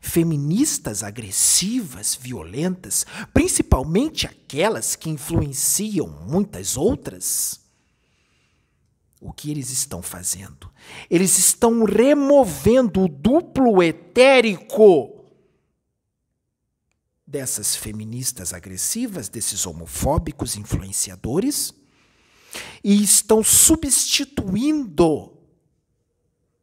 feministas 0.00 1.02
agressivas, 1.02 2.14
violentas, 2.20 3.04
principalmente 3.32 4.26
aquelas 4.26 4.96
que 4.96 5.10
influenciam 5.10 6.08
muitas 6.26 6.76
outras. 6.76 7.60
O 9.20 9.32
que 9.32 9.50
eles 9.50 9.70
estão 9.70 10.00
fazendo? 10.00 10.70
Eles 11.10 11.38
estão 11.38 11.84
removendo 11.84 13.04
o 13.04 13.08
duplo 13.08 13.82
etérico 13.82 15.20
dessas 17.26 17.76
feministas 17.76 18.54
agressivas, 18.54 19.28
desses 19.28 19.66
homofóbicos 19.66 20.56
influenciadores 20.56 21.74
e 22.82 23.02
estão 23.02 23.44
substituindo 23.44 25.39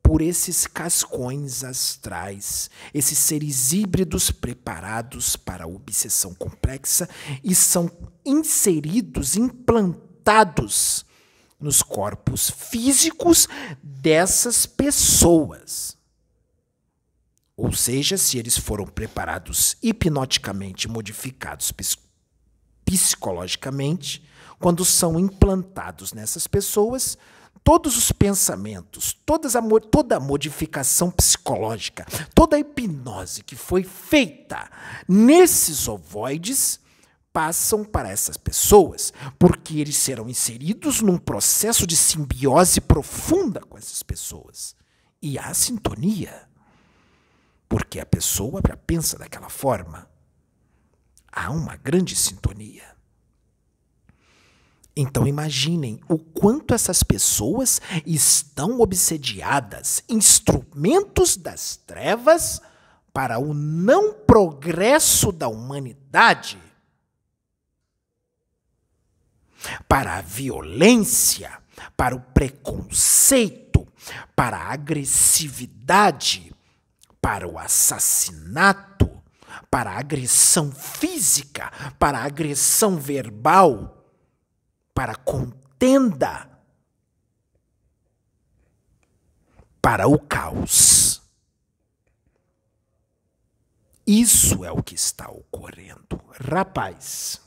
por 0.08 0.22
esses 0.22 0.66
cascões 0.66 1.66
astrais, 1.66 2.70
esses 2.94 3.18
seres 3.18 3.74
híbridos 3.74 4.32
preparados 4.32 5.36
para 5.36 5.66
a 5.66 5.68
obsessão 5.68 6.34
complexa 6.34 7.10
e 7.44 7.54
são 7.54 7.92
inseridos, 8.26 9.36
implantados 9.36 11.06
nos 11.60 11.84
corpos 11.84 12.50
físicos 12.50 13.50
dessas 13.84 14.66
pessoas. 14.66 15.98
Ou 17.58 17.74
seja, 17.74 18.18
se 18.18 18.38
eles 18.38 18.58
foram 18.58 18.86
preparados 18.86 19.76
hipnoticamente, 19.84 20.88
modificados 20.88 21.74
psicologicamente, 22.86 24.24
quando 24.58 24.86
são 24.86 25.20
implantados 25.20 26.14
nessas 26.14 26.48
pessoas, 26.48 27.18
todos 27.64 27.98
os 27.98 28.12
pensamentos, 28.12 29.18
todas 29.26 29.56
a, 29.56 29.62
toda 29.92 30.18
a 30.18 30.20
modificação 30.20 31.12
psicológica, 31.12 32.06
toda 32.34 32.56
a 32.56 32.60
hipnose 32.60 33.44
que 33.44 33.56
foi 33.56 33.84
feita 33.84 34.70
nesses 35.08 35.88
ovoides 35.88 36.80
passam 37.38 37.86
para 37.86 38.10
essas 38.10 38.36
pessoas, 38.36 39.14
porque 39.38 39.78
eles 39.78 39.96
serão 39.98 40.28
inseridos 40.28 41.02
num 41.02 41.20
processo 41.20 41.86
de 41.86 41.96
simbiose 41.96 42.82
profunda 42.82 43.62
com 43.62 43.78
essas 43.78 44.02
pessoas. 44.02 44.76
E 45.22 45.38
há 45.38 45.54
sintonia, 45.54 46.50
porque 47.70 48.00
a 48.00 48.06
pessoa 48.08 48.60
pensa 48.88 49.20
daquela 49.20 49.50
forma. 49.50 50.10
Há 51.32 51.52
uma 51.52 51.76
grande 51.76 52.16
sintonia. 52.16 52.97
Então 55.00 55.28
imaginem 55.28 56.00
o 56.10 56.18
quanto 56.18 56.74
essas 56.74 57.04
pessoas 57.04 57.80
estão 58.04 58.82
obsediadas, 58.82 60.04
instrumentos 60.10 61.38
das 61.38 61.76
trevas 61.76 62.60
para 63.14 63.38
o 63.38 63.54
não 63.54 64.12
progresso 64.12 65.32
da 65.32 65.48
humanidade, 65.48 66.58
para 69.88 70.18
a 70.18 70.22
violência, 70.22 71.60
para 71.96 72.16
o 72.16 72.20
preconceito, 72.20 73.88
para 74.36 74.58
a 74.58 74.74
agressividade, 74.74 76.52
para 77.22 77.48
o 77.48 77.60
assassinato, 77.60 79.08
para 79.70 79.92
a 79.92 80.00
agressão 80.00 80.72
física, 80.72 81.72
para 82.00 82.18
a 82.18 82.24
agressão 82.24 82.98
verbal 82.98 83.97
para 84.98 85.14
contenda, 85.14 86.50
para 89.80 90.08
o 90.08 90.18
caos. 90.18 91.22
Isso 94.08 94.66
é 94.66 94.72
o 94.72 94.82
que 94.82 94.96
está 94.96 95.30
ocorrendo. 95.30 96.20
Rapaz, 96.32 97.40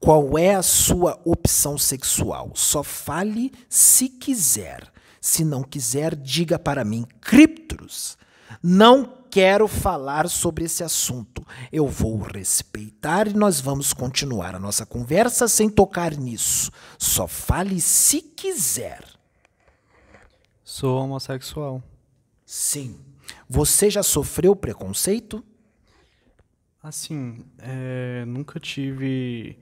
qual 0.00 0.36
é 0.36 0.56
a 0.56 0.64
sua 0.64 1.20
opção 1.24 1.78
sexual? 1.78 2.50
Só 2.56 2.82
fale 2.82 3.52
se 3.68 4.08
quiser. 4.08 4.92
Se 5.20 5.44
não 5.44 5.62
quiser, 5.62 6.16
diga 6.16 6.58
para 6.58 6.84
mim, 6.84 7.06
Criptros. 7.20 8.18
Não 8.60 9.19
quero 9.30 9.68
falar 9.68 10.28
sobre 10.28 10.64
esse 10.64 10.82
assunto. 10.82 11.46
Eu 11.70 11.86
vou 11.86 12.18
respeitar 12.18 13.28
e 13.28 13.34
nós 13.34 13.60
vamos 13.60 13.92
continuar 13.92 14.54
a 14.54 14.58
nossa 14.58 14.84
conversa 14.84 15.46
sem 15.46 15.70
tocar 15.70 16.16
nisso. 16.16 16.70
Só 16.98 17.28
fale 17.28 17.80
se 17.80 18.20
quiser. 18.20 19.04
Sou 20.64 20.98
homossexual. 20.98 21.82
Sim. 22.44 22.98
Você 23.48 23.88
já 23.88 24.02
sofreu 24.02 24.56
preconceito? 24.56 25.44
Assim, 26.82 27.44
é, 27.58 28.24
nunca 28.26 28.58
tive 28.58 29.58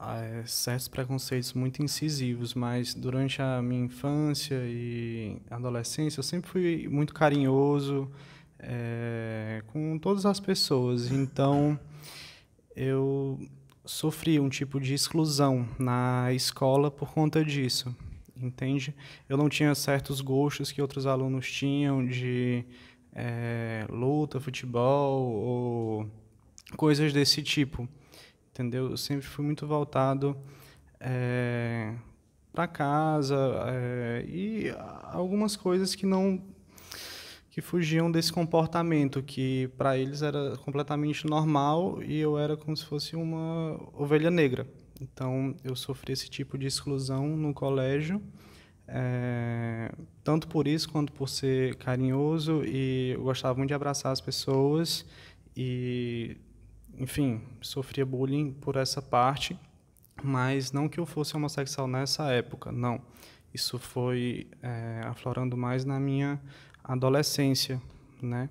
é, 0.00 0.42
certos 0.46 0.88
preconceitos 0.88 1.52
muito 1.52 1.82
incisivos, 1.82 2.54
mas 2.54 2.94
durante 2.94 3.42
a 3.42 3.60
minha 3.60 3.84
infância 3.84 4.54
e 4.64 5.36
adolescência 5.50 6.20
eu 6.20 6.24
sempre 6.24 6.48
fui 6.48 6.88
muito 6.88 7.12
carinhoso, 7.12 8.10
é, 8.66 9.62
com 9.66 9.98
todas 9.98 10.24
as 10.26 10.40
pessoas. 10.40 11.10
Então, 11.10 11.78
eu 12.74 13.38
sofri 13.84 14.40
um 14.40 14.48
tipo 14.48 14.80
de 14.80 14.94
exclusão 14.94 15.68
na 15.78 16.32
escola 16.32 16.90
por 16.90 17.12
conta 17.12 17.44
disso, 17.44 17.94
entende? 18.36 18.94
Eu 19.28 19.36
não 19.36 19.48
tinha 19.48 19.74
certos 19.74 20.20
gostos 20.20 20.72
que 20.72 20.80
outros 20.80 21.06
alunos 21.06 21.50
tinham 21.50 22.04
de 22.04 22.64
é, 23.14 23.86
luta, 23.90 24.40
futebol 24.40 25.30
ou 25.30 26.10
coisas 26.76 27.12
desse 27.12 27.42
tipo, 27.42 27.88
entendeu? 28.50 28.90
Eu 28.90 28.96
sempre 28.96 29.26
fui 29.26 29.44
muito 29.44 29.66
voltado 29.66 30.36
é, 30.98 31.92
para 32.52 32.66
casa 32.66 33.36
é, 33.66 34.24
e 34.26 34.74
algumas 35.12 35.56
coisas 35.56 35.94
que 35.94 36.06
não 36.06 36.42
que 37.54 37.60
fugiam 37.60 38.10
desse 38.10 38.32
comportamento 38.32 39.22
que 39.22 39.68
para 39.78 39.96
eles 39.96 40.22
era 40.22 40.56
completamente 40.56 41.24
normal 41.24 42.02
e 42.02 42.18
eu 42.18 42.36
era 42.36 42.56
como 42.56 42.76
se 42.76 42.84
fosse 42.84 43.14
uma 43.14 43.78
ovelha 43.92 44.28
negra. 44.28 44.66
Então 45.00 45.54
eu 45.62 45.76
sofri 45.76 46.14
esse 46.14 46.28
tipo 46.28 46.58
de 46.58 46.66
exclusão 46.66 47.28
no 47.36 47.54
colégio, 47.54 48.20
é, 48.88 49.88
tanto 50.24 50.48
por 50.48 50.66
isso 50.66 50.88
quanto 50.88 51.12
por 51.12 51.28
ser 51.28 51.76
carinhoso 51.76 52.64
e 52.64 53.12
eu 53.14 53.22
gostava 53.22 53.56
muito 53.56 53.68
de 53.68 53.74
abraçar 53.74 54.10
as 54.10 54.20
pessoas 54.20 55.06
e, 55.56 56.36
enfim, 56.98 57.40
sofria 57.60 58.04
bullying 58.04 58.50
por 58.50 58.74
essa 58.74 59.00
parte, 59.00 59.56
mas 60.24 60.72
não 60.72 60.88
que 60.88 60.98
eu 60.98 61.06
fosse 61.06 61.36
homossexual 61.36 61.86
nessa 61.86 62.32
época, 62.32 62.72
não. 62.72 63.00
Isso 63.54 63.78
foi 63.78 64.48
é, 64.60 65.02
aflorando 65.04 65.56
mais 65.56 65.84
na 65.84 66.00
minha 66.00 66.40
adolescência, 66.84 67.80
né? 68.20 68.50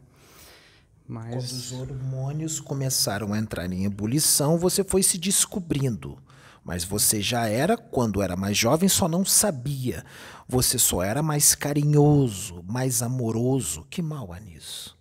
Mas... 1.08 1.30
Quando 1.36 1.44
os 1.44 1.72
hormônios 1.72 2.60
começaram 2.60 3.34
a 3.34 3.38
entrar 3.38 3.72
em 3.72 3.86
ebulição, 3.86 4.58
você 4.58 4.84
foi 4.84 5.04
se 5.04 5.18
descobrindo. 5.18 6.18
Mas 6.66 6.84
você 6.84 7.22
já 7.22 7.48
era, 7.48 7.78
quando 7.78 8.22
era 8.22 8.38
mais 8.38 8.58
jovem, 8.58 8.88
só 8.88 9.08
não 9.08 9.26
sabia. 9.26 10.04
Você 10.48 10.80
só 10.80 11.04
era 11.04 11.22
mais 11.22 11.54
carinhoso, 11.56 12.64
mais 12.66 13.02
amoroso. 13.02 13.86
Que 13.90 14.02
mal 14.02 14.32
há 14.32 14.40
nisso? 14.40 14.98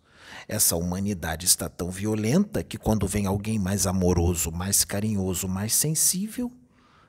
Essa 0.48 0.74
humanidade 0.76 1.46
está 1.46 1.68
tão 1.68 1.88
violenta 1.88 2.64
que 2.64 2.76
quando 2.76 3.06
vem 3.06 3.26
alguém 3.26 3.60
mais 3.60 3.86
amoroso, 3.86 4.50
mais 4.50 4.84
carinhoso, 4.84 5.46
mais 5.48 5.72
sensível, 5.72 6.50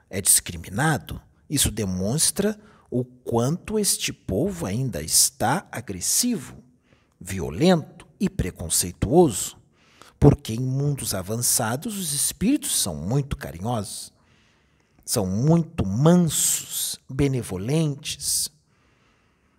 é 0.08 0.22
discriminado. 0.22 1.20
Isso 1.50 1.72
demonstra 1.72 2.58
o 2.94 3.04
quanto 3.04 3.80
este 3.80 4.14
povo 4.14 4.68
ainda 4.68 5.02
está 5.02 5.68
agressivo, 5.72 6.64
violento 7.20 8.08
e 8.20 8.30
preconceituoso, 8.30 9.58
porque 10.20 10.54
em 10.54 10.60
mundos 10.60 11.16
avançados 11.16 11.98
os 11.98 12.14
espíritos 12.14 12.80
são 12.80 12.94
muito 12.94 13.36
carinhosos, 13.36 14.14
são 15.04 15.26
muito 15.26 15.84
mansos, 15.84 17.00
benevolentes. 17.10 18.52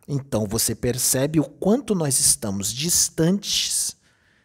Então 0.07 0.47
você 0.47 0.72
percebe 0.72 1.41
o 1.41 1.45
quanto 1.45 1.93
nós 1.93 2.20
estamos 2.20 2.72
distantes 2.72 3.97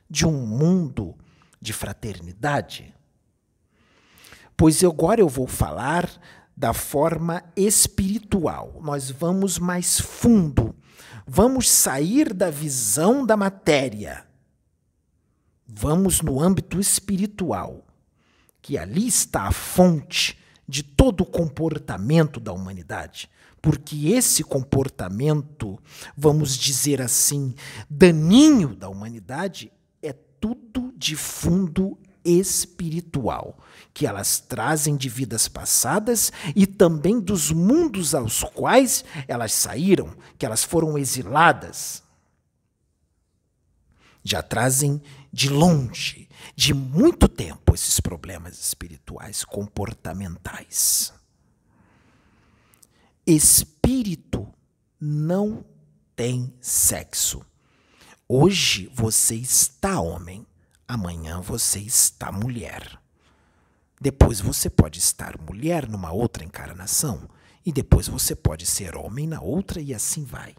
de 0.09 0.25
um 0.25 0.47
mundo 0.47 1.15
de 1.61 1.73
fraternidade. 1.73 2.91
Pois 4.57 4.83
agora 4.83 5.21
eu 5.21 5.29
vou 5.29 5.45
falar 5.45 6.09
da 6.59 6.73
forma 6.73 7.41
espiritual. 7.55 8.81
Nós 8.83 9.09
vamos 9.09 9.57
mais 9.57 9.97
fundo. 10.01 10.75
Vamos 11.25 11.69
sair 11.69 12.33
da 12.33 12.49
visão 12.49 13.25
da 13.25 13.37
matéria. 13.37 14.25
Vamos 15.65 16.19
no 16.19 16.41
âmbito 16.41 16.77
espiritual, 16.77 17.87
que 18.61 18.77
ali 18.77 19.07
está 19.07 19.43
a 19.43 19.53
fonte 19.53 20.37
de 20.67 20.83
todo 20.83 21.21
o 21.21 21.25
comportamento 21.25 22.41
da 22.41 22.51
humanidade. 22.51 23.29
Porque 23.61 24.09
esse 24.09 24.43
comportamento, 24.43 25.79
vamos 26.17 26.57
dizer 26.57 27.01
assim, 27.01 27.55
daninho 27.89 28.75
da 28.75 28.89
humanidade, 28.89 29.71
é 30.03 30.11
tudo 30.11 30.93
de 30.97 31.15
fundo 31.15 31.97
espiritual, 32.23 33.57
que 33.93 34.05
elas 34.05 34.39
trazem 34.39 34.95
de 34.95 35.09
vidas 35.09 35.47
passadas 35.47 36.31
e 36.55 36.65
também 36.65 37.19
dos 37.19 37.51
mundos 37.51 38.13
aos 38.15 38.43
quais 38.43 39.03
elas 39.27 39.53
saíram, 39.53 40.15
que 40.37 40.45
elas 40.45 40.63
foram 40.63 40.97
exiladas. 40.97 42.03
Já 44.23 44.41
trazem 44.41 45.01
de 45.31 45.49
longe, 45.49 46.29
de 46.55 46.73
muito 46.73 47.27
tempo, 47.27 47.73
esses 47.73 47.99
problemas 47.99 48.59
espirituais, 48.59 49.43
comportamentais. 49.45 51.13
Espírito 53.25 54.47
não 54.99 55.63
tem 56.15 56.53
sexo. 56.59 57.45
Hoje 58.27 58.91
você 58.93 59.35
está 59.35 60.01
homem 60.01 60.45
amanhã 60.89 61.39
você 61.39 61.77
está 61.77 62.31
mulher. 62.31 62.99
Depois 64.01 64.41
você 64.41 64.71
pode 64.71 64.97
estar 64.97 65.39
mulher 65.39 65.87
numa 65.87 66.11
outra 66.11 66.43
encarnação, 66.43 67.29
e 67.63 67.71
depois 67.71 68.07
você 68.07 68.35
pode 68.35 68.65
ser 68.65 68.97
homem 68.97 69.27
na 69.27 69.39
outra, 69.39 69.79
e 69.79 69.93
assim 69.93 70.23
vai. 70.23 70.55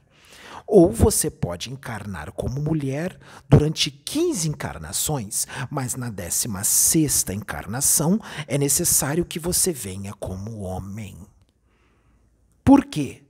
Ou 0.68 0.92
você 0.92 1.28
pode 1.28 1.72
encarnar 1.72 2.30
como 2.30 2.62
mulher 2.62 3.18
durante 3.48 3.90
15 3.90 4.48
encarnações, 4.50 5.48
mas 5.68 5.96
na 5.96 6.10
16 6.10 7.24
encarnação 7.30 8.20
é 8.46 8.56
necessário 8.56 9.24
que 9.24 9.40
você 9.40 9.72
venha 9.72 10.12
como 10.12 10.60
homem. 10.60 11.16
Por 12.62 12.84
quê? 12.84 13.24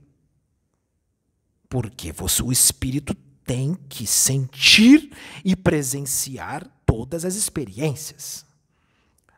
Porque 1.67 2.11
você, 2.11 2.43
o 2.43 2.51
espírito 2.51 3.15
tem 3.43 3.73
que 3.89 4.05
sentir 4.05 5.11
e 5.43 5.55
presenciar 5.55 6.69
todas 6.91 7.23
as 7.23 7.35
experiências. 7.35 8.45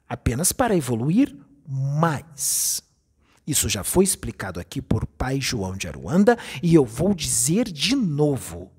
apenas 0.10 0.52
para 0.52 0.76
evoluir 0.76 1.36
mais. 1.68 2.84
Isso 3.46 3.70
já 3.70 3.84
foi 3.84 4.04
explicado 4.04 4.60
aqui 4.60 4.82
por 4.82 5.06
Pai 5.06 5.40
João 5.40 5.76
de 5.78 5.88
Aruanda 5.88 6.38
e 6.62 6.74
eu 6.74 6.84
vou 6.84 7.14
dizer 7.14 7.66
de 7.66 7.96
novo. 7.96 8.72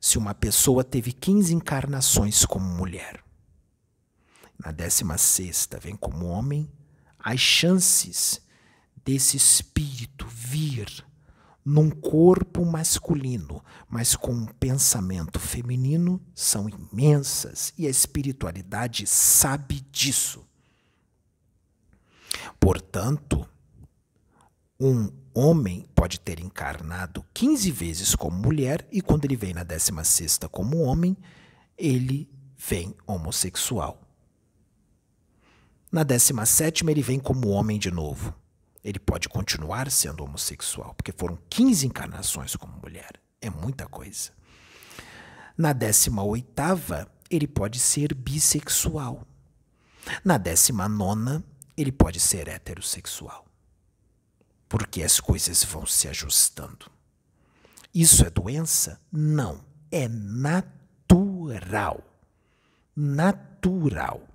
Se 0.00 0.18
uma 0.18 0.34
pessoa 0.34 0.82
teve 0.82 1.12
15 1.12 1.54
encarnações 1.54 2.44
como 2.44 2.64
mulher, 2.64 3.22
na 4.58 4.72
16 4.72 5.68
vem 5.80 5.94
como 5.96 6.26
homem, 6.26 6.68
as 7.18 7.38
chances 7.40 8.40
desse 9.04 9.36
espírito 9.36 10.26
vir 10.26 11.04
num 11.64 11.90
corpo 11.90 12.64
masculino, 12.64 13.62
mas 13.88 14.16
com 14.16 14.32
um 14.32 14.46
pensamento 14.46 15.38
feminino, 15.38 16.20
são 16.34 16.68
imensas 16.68 17.72
e 17.76 17.86
a 17.86 17.90
espiritualidade 17.90 19.06
sabe 19.06 19.80
disso. 19.92 20.46
Portanto, 22.58 23.46
um 24.78 25.10
homem 25.34 25.86
pode 25.94 26.18
ter 26.18 26.40
encarnado 26.40 27.24
15 27.34 27.70
vezes 27.70 28.14
como 28.14 28.36
mulher 28.36 28.86
e 28.90 29.02
quando 29.02 29.26
ele 29.26 29.36
vem 29.36 29.52
na 29.52 29.62
16 29.62 30.40
como 30.50 30.78
homem, 30.78 31.16
ele 31.76 32.28
vem 32.56 32.94
homossexual. 33.06 34.00
Na 35.92 36.02
17 36.02 36.88
ele 36.88 37.02
vem 37.02 37.18
como 37.18 37.48
homem 37.48 37.78
de 37.78 37.90
novo 37.90 38.39
ele 38.82 38.98
pode 38.98 39.28
continuar 39.28 39.90
sendo 39.90 40.24
homossexual, 40.24 40.94
porque 40.94 41.12
foram 41.12 41.38
15 41.48 41.86
encarnações 41.86 42.56
como 42.56 42.78
mulher. 42.80 43.20
É 43.40 43.50
muita 43.50 43.86
coisa. 43.86 44.30
Na 45.56 45.72
18, 45.72 47.10
ele 47.30 47.46
pode 47.46 47.78
ser 47.78 48.14
bissexual. 48.14 49.26
Na 50.24 50.38
19, 50.38 51.44
ele 51.76 51.92
pode 51.92 52.18
ser 52.18 52.48
heterossexual. 52.48 53.46
Porque 54.68 55.02
as 55.02 55.20
coisas 55.20 55.62
vão 55.64 55.84
se 55.84 56.08
ajustando. 56.08 56.90
Isso 57.94 58.24
é 58.24 58.30
doença? 58.30 59.00
Não. 59.12 59.64
É 59.90 60.08
natural. 60.08 62.02
Natural. 62.96 64.29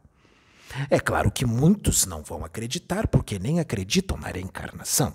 É 0.89 0.99
claro 0.99 1.31
que 1.31 1.45
muitos 1.45 2.05
não 2.05 2.23
vão 2.23 2.43
acreditar 2.43 3.07
porque 3.07 3.39
nem 3.39 3.59
acreditam 3.59 4.17
na 4.17 4.27
reencarnação. 4.27 5.13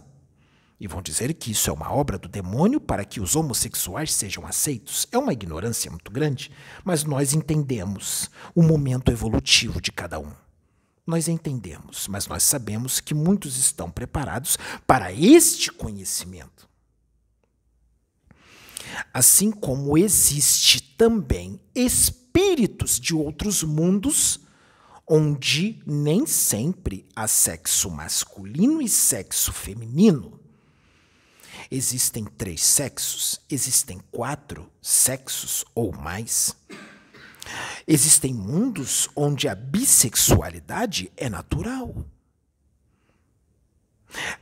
E 0.80 0.86
vão 0.86 1.02
dizer 1.02 1.34
que 1.34 1.50
isso 1.50 1.68
é 1.68 1.72
uma 1.72 1.92
obra 1.92 2.16
do 2.16 2.26
demônio 2.26 2.80
para 2.80 3.04
que 3.04 3.20
os 3.20 3.36
homossexuais 3.36 4.14
sejam 4.14 4.46
aceitos. 4.46 5.06
É 5.12 5.18
uma 5.18 5.32
ignorância 5.32 5.90
muito 5.90 6.10
grande, 6.10 6.50
mas 6.82 7.04
nós 7.04 7.34
entendemos 7.34 8.30
o 8.54 8.62
momento 8.62 9.12
evolutivo 9.12 9.78
de 9.80 9.92
cada 9.92 10.18
um. 10.18 10.32
Nós 11.06 11.28
entendemos, 11.28 12.08
mas 12.08 12.26
nós 12.26 12.42
sabemos 12.42 12.98
que 12.98 13.12
muitos 13.12 13.58
estão 13.58 13.90
preparados 13.90 14.56
para 14.86 15.12
este 15.12 15.70
conhecimento. 15.70 16.68
Assim 19.12 19.50
como 19.50 19.98
existe 19.98 20.80
também 20.80 21.60
espíritos 21.74 22.98
de 22.98 23.14
outros 23.14 23.62
mundos 23.62 24.39
onde 25.12 25.82
nem 25.84 26.24
sempre 26.24 27.04
há 27.16 27.26
sexo 27.26 27.90
masculino 27.90 28.80
e 28.80 28.88
sexo 28.88 29.52
feminino. 29.52 30.38
Existem 31.68 32.24
três 32.24 32.64
sexos, 32.64 33.40
existem 33.50 34.00
quatro 34.12 34.70
sexos 34.80 35.64
ou 35.74 35.90
mais. 35.90 36.56
Existem 37.88 38.32
mundos 38.32 39.08
onde 39.16 39.48
a 39.48 39.54
bissexualidade 39.56 41.10
é 41.16 41.28
natural. 41.28 42.06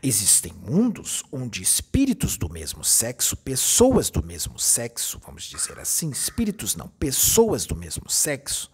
Existem 0.02 0.52
mundos 0.52 1.22
onde 1.32 1.62
espíritos 1.62 2.36
do 2.36 2.50
mesmo 2.50 2.84
sexo, 2.84 3.38
pessoas 3.38 4.10
do 4.10 4.22
mesmo 4.22 4.58
sexo, 4.58 5.18
vamos 5.24 5.44
dizer 5.44 5.78
assim, 5.78 6.10
espíritos 6.10 6.76
não, 6.76 6.88
pessoas 6.88 7.64
do 7.64 7.74
mesmo 7.74 8.10
sexo, 8.10 8.70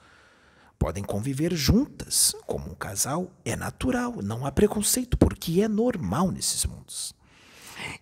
podem 0.84 1.02
conviver 1.02 1.56
juntas 1.56 2.36
como 2.46 2.70
um 2.70 2.74
casal, 2.74 3.32
é 3.42 3.56
natural, 3.56 4.20
não 4.20 4.44
há 4.44 4.52
preconceito, 4.52 5.16
porque 5.16 5.62
é 5.62 5.66
normal 5.66 6.30
nesses 6.30 6.66
mundos. 6.66 7.14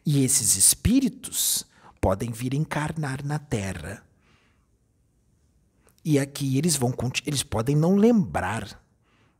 E 0.04 0.24
esses 0.24 0.56
espíritos 0.56 1.64
podem 2.00 2.32
vir 2.32 2.54
encarnar 2.54 3.24
na 3.24 3.38
Terra. 3.38 4.04
E 6.04 6.18
aqui 6.18 6.58
eles 6.58 6.74
vão 6.74 6.92
eles 7.24 7.44
podem 7.44 7.76
não 7.76 7.94
lembrar 7.94 8.82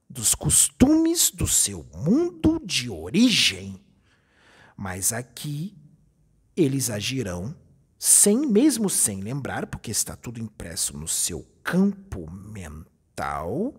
dos 0.09 0.37
costumes 0.37 1.29
do 1.29 1.49
seu 1.49 1.85
mundo 1.97 2.63
de 2.65 2.89
origem, 2.89 3.83
mas 4.77 5.13
aqui 5.13 5.77
eles 6.57 6.91
agirão 6.91 7.57
sem 7.99 8.47
mesmo 8.47 8.89
sem 8.89 9.21
lembrar, 9.21 9.67
porque 9.67 9.91
está 9.91 10.15
tudo 10.15 10.41
impresso 10.41 10.97
no 10.97 11.09
seu 11.09 11.45
campo 11.65 12.31
mental 12.31 12.92
tal, 13.15 13.75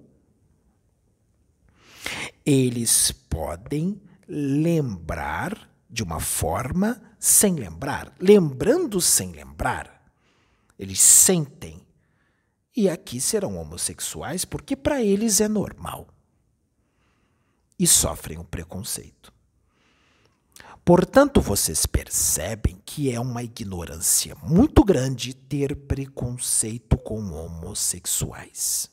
eles 2.46 3.12
podem 3.30 4.02
lembrar 4.28 5.70
de 5.90 6.04
uma 6.04 6.20
forma 6.20 7.02
sem 7.20 7.56
lembrar, 7.56 8.14
lembrando 8.20 9.00
sem 9.00 9.32
lembrar. 9.32 10.12
Eles 10.78 11.00
sentem. 11.00 11.86
E 12.76 12.90
aqui 12.90 13.22
serão 13.22 13.56
homossexuais 13.58 14.44
porque 14.44 14.76
para 14.76 15.02
eles 15.02 15.40
é 15.40 15.48
normal. 15.48 16.08
E 17.78 17.86
sofrem 17.88 18.40
o 18.40 18.44
preconceito. 18.44 19.32
Portanto, 20.84 21.40
vocês 21.40 21.86
percebem 21.86 22.82
que 22.86 23.12
é 23.12 23.20
uma 23.20 23.44
ignorância 23.44 24.36
muito 24.44 24.84
grande 24.84 25.34
ter 25.34 25.76
preconceito 25.76 26.98
com 26.98 27.32
homossexuais 27.32 28.93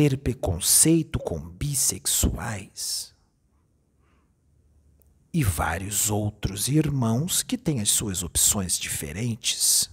ter 0.00 0.16
preconceito 0.16 1.18
com 1.18 1.38
bissexuais 1.38 3.14
e 5.30 5.44
vários 5.44 6.08
outros 6.08 6.68
irmãos 6.68 7.42
que 7.42 7.58
têm 7.58 7.82
as 7.82 7.90
suas 7.90 8.22
opções 8.22 8.78
diferentes. 8.78 9.90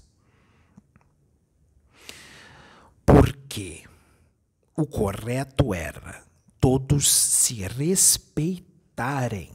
Porque 3.05 3.83
o 4.77 4.85
correto 4.85 5.73
era 5.73 6.23
todos 6.57 7.11
se 7.11 7.55
respeitarem, 7.55 9.51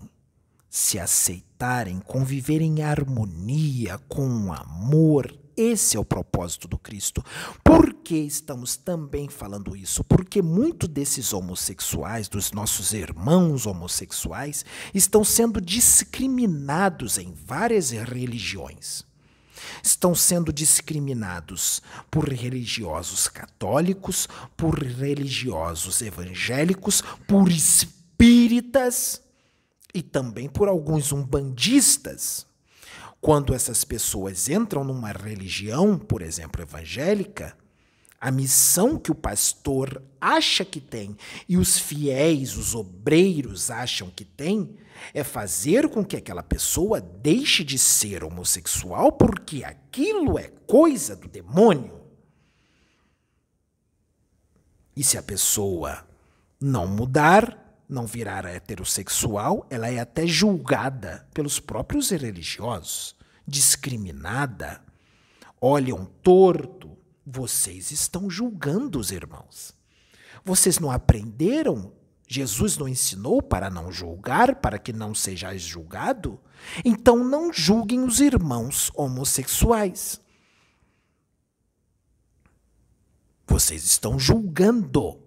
se 0.69 0.99
aceitarem, 0.99 1.99
conviverem 1.99 2.79
em 2.79 2.83
harmonia, 2.83 3.97
com 4.07 4.53
amor, 4.53 5.35
esse 5.57 5.97
é 5.97 6.01
o 6.01 6.05
propósito 6.05 6.67
do 6.67 6.79
Cristo. 6.79 7.25
Por 7.63 7.93
que 7.95 8.17
estamos 8.17 8.77
também 8.77 9.29
falando 9.29 9.77
isso? 9.77 10.03
Porque 10.05 10.43
muitos 10.43 10.89
desses 10.89 11.33
homossexuais, 11.33 12.29
dos 12.29 12.53
nossos 12.53 12.93
irmãos 12.93 13.67
homossexuais, 13.67 14.65
estão 14.93 15.25
sendo 15.25 15.61
discriminados 15.61 17.19
em 17.19 17.33
várias 17.33 17.91
religiões. 17.91 19.05
Estão 19.83 20.15
sendo 20.15 20.53
discriminados 20.53 21.81
por 22.11 22.29
religiosos 22.29 23.29
católicos, 23.29 24.29
por 24.57 24.79
religiosos 24.83 26.03
evangélicos, 26.03 27.03
por 27.27 27.49
espíritas 27.51 29.23
e 29.95 30.03
também 30.03 30.49
por 30.49 30.69
alguns 30.69 31.13
umbandistas. 31.13 32.47
Quando 33.23 33.55
essas 33.55 33.85
pessoas 33.85 34.49
entram 34.49 34.83
numa 34.83 35.13
religião, 35.13 35.97
por 35.97 36.23
exemplo, 36.23 36.61
evangélica, 36.61 37.57
a 38.21 38.33
missão 38.33 38.99
que 38.99 39.13
o 39.13 39.15
pastor 39.15 40.03
acha 40.21 40.65
que 40.65 40.81
tem 40.81 41.17
e 41.49 41.57
os 41.57 41.79
fiéis, 41.79 42.57
os 42.57 42.75
obreiros 42.75 43.71
acham 43.71 44.11
que 44.11 44.25
tem, 44.25 44.77
é 45.15 45.23
fazer 45.23 45.89
com 45.89 46.05
que 46.05 46.17
aquela 46.17 46.43
pessoa 46.43 47.01
deixe 47.01 47.63
de 47.63 47.79
ser 47.79 48.25
homossexual 48.25 49.13
porque 49.13 49.63
aquilo 49.63 50.37
é 50.37 50.49
coisa 50.67 51.15
do 51.15 51.29
demônio. 51.29 52.01
E 54.97 55.05
se 55.05 55.17
a 55.17 55.23
pessoa 55.23 56.05
não 56.61 56.89
mudar, 56.89 57.62
não 57.93 58.07
virar 58.07 58.45
heterossexual, 58.45 59.67
ela 59.71 59.89
é 59.89 60.01
até 60.01 60.27
julgada 60.27 61.29
pelos 61.33 61.61
próprios 61.61 62.11
religiosos, 62.11 63.15
discriminada, 63.47 64.83
olham 65.61 66.05
torto. 66.23 66.97
Vocês 67.25 67.93
estão 67.93 68.29
julgando 68.29 68.99
os 68.99 69.13
irmãos. 69.13 69.75
Vocês 70.45 70.79
não 70.79 70.91
aprenderam? 70.91 71.93
Jesus 72.27 72.77
não 72.79 72.89
ensinou 72.89 73.41
para 73.43 73.71
não 73.71 73.93
julgar, 73.93 74.57
para 74.57 74.79
que 74.79 74.93
não 74.93 75.15
sejais 75.15 75.63
julgado? 75.63 76.41
Então 76.85 77.23
não 77.23 77.53
julguem 77.53 78.03
os 78.03 78.21
irmãos 78.21 78.91
homossexuais. 78.95 80.21
Vocês 83.47 83.85
estão 83.85 84.19
julgando 84.19 85.22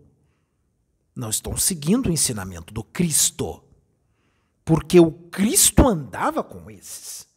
Não 1.16 1.30
estão 1.30 1.56
seguindo 1.56 2.08
o 2.08 2.12
ensinamento 2.12 2.74
do 2.74 2.84
Cristo. 2.84 3.64
Porque 4.66 5.00
o 5.00 5.12
Cristo 5.12 5.88
andava 5.88 6.44
com 6.44 6.70
esses. 6.70 7.28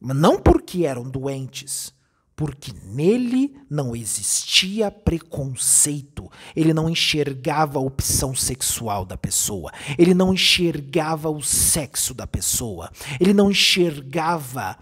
Mas 0.00 0.16
não 0.16 0.38
porque 0.38 0.84
eram 0.84 1.08
doentes, 1.08 1.92
porque 2.36 2.72
nele 2.84 3.56
não 3.68 3.96
existia 3.96 4.90
preconceito. 4.90 6.30
Ele 6.54 6.72
não 6.72 6.88
enxergava 6.88 7.78
a 7.78 7.82
opção 7.82 8.34
sexual 8.34 9.04
da 9.04 9.16
pessoa. 9.16 9.72
Ele 9.98 10.14
não 10.14 10.32
enxergava 10.34 11.28
o 11.30 11.42
sexo 11.42 12.14
da 12.14 12.26
pessoa. 12.26 12.92
Ele 13.18 13.32
não 13.32 13.50
enxergava 13.50 14.78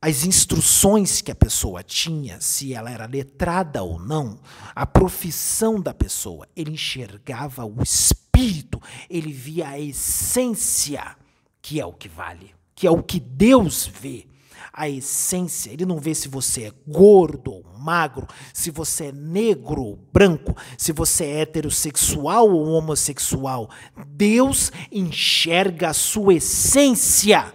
as 0.00 0.24
instruções 0.24 1.20
que 1.20 1.32
a 1.32 1.34
pessoa 1.34 1.82
tinha, 1.82 2.40
se 2.40 2.72
ela 2.72 2.90
era 2.90 3.06
letrada 3.06 3.82
ou 3.82 3.98
não, 3.98 4.38
a 4.74 4.86
profissão 4.86 5.80
da 5.80 5.92
pessoa. 5.92 6.46
Ele 6.54 6.72
enxergava 6.72 7.64
o 7.64 7.82
espírito, 7.82 8.80
ele 9.10 9.32
via 9.32 9.70
a 9.70 9.80
essência, 9.80 11.16
que 11.60 11.80
é 11.80 11.86
o 11.86 11.92
que 11.92 12.08
vale, 12.08 12.54
que 12.76 12.86
é 12.86 12.90
o 12.90 13.02
que 13.02 13.18
Deus 13.18 13.86
vê 13.86 14.28
a 14.72 14.88
essência. 14.88 15.72
Ele 15.72 15.84
não 15.84 15.98
vê 15.98 16.14
se 16.14 16.28
você 16.28 16.64
é 16.64 16.72
gordo 16.86 17.52
ou 17.52 17.64
magro, 17.76 18.28
se 18.54 18.70
você 18.70 19.06
é 19.06 19.12
negro 19.12 19.82
ou 19.82 19.96
branco, 20.12 20.56
se 20.76 20.92
você 20.92 21.24
é 21.24 21.40
heterossexual 21.40 22.48
ou 22.48 22.68
homossexual. 22.68 23.68
Deus 24.06 24.70
enxerga 24.92 25.88
a 25.88 25.94
sua 25.94 26.34
essência, 26.34 27.52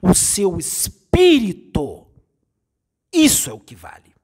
o 0.00 0.14
seu 0.14 0.56
espírito. 0.56 0.99
Isso 3.12 3.50
é 3.50 3.52
o 3.52 3.60
que 3.60 3.74
vale. 3.74 4.14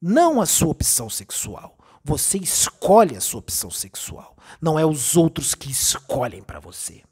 Não 0.00 0.40
a 0.40 0.46
sua 0.46 0.68
opção 0.68 1.10
sexual. 1.10 1.76
Você 2.04 2.38
escolhe 2.38 3.16
a 3.16 3.20
sua 3.20 3.40
opção 3.40 3.70
sexual. 3.70 4.36
Não 4.60 4.78
é 4.78 4.86
os 4.86 5.16
outros 5.16 5.54
que 5.54 5.70
escolhem 5.70 6.42
para 6.42 6.60
você. 6.60 7.02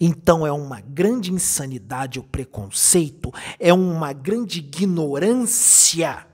Então 0.00 0.46
é 0.46 0.52
uma 0.52 0.80
grande 0.80 1.32
insanidade 1.32 2.20
o 2.20 2.22
preconceito, 2.22 3.32
é 3.58 3.74
uma 3.74 4.12
grande 4.12 4.60
ignorância 4.60 6.24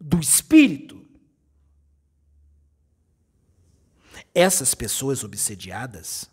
do 0.00 0.20
espírito. 0.20 1.04
Essas 4.32 4.74
pessoas 4.74 5.24
obsediadas 5.24 6.30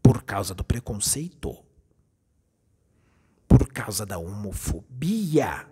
por 0.00 0.22
causa 0.22 0.54
do 0.54 0.62
preconceito, 0.62 1.65
por 3.56 3.72
causa 3.72 4.04
da 4.04 4.18
homofobia, 4.18 5.66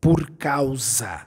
por 0.00 0.32
causa 0.32 1.24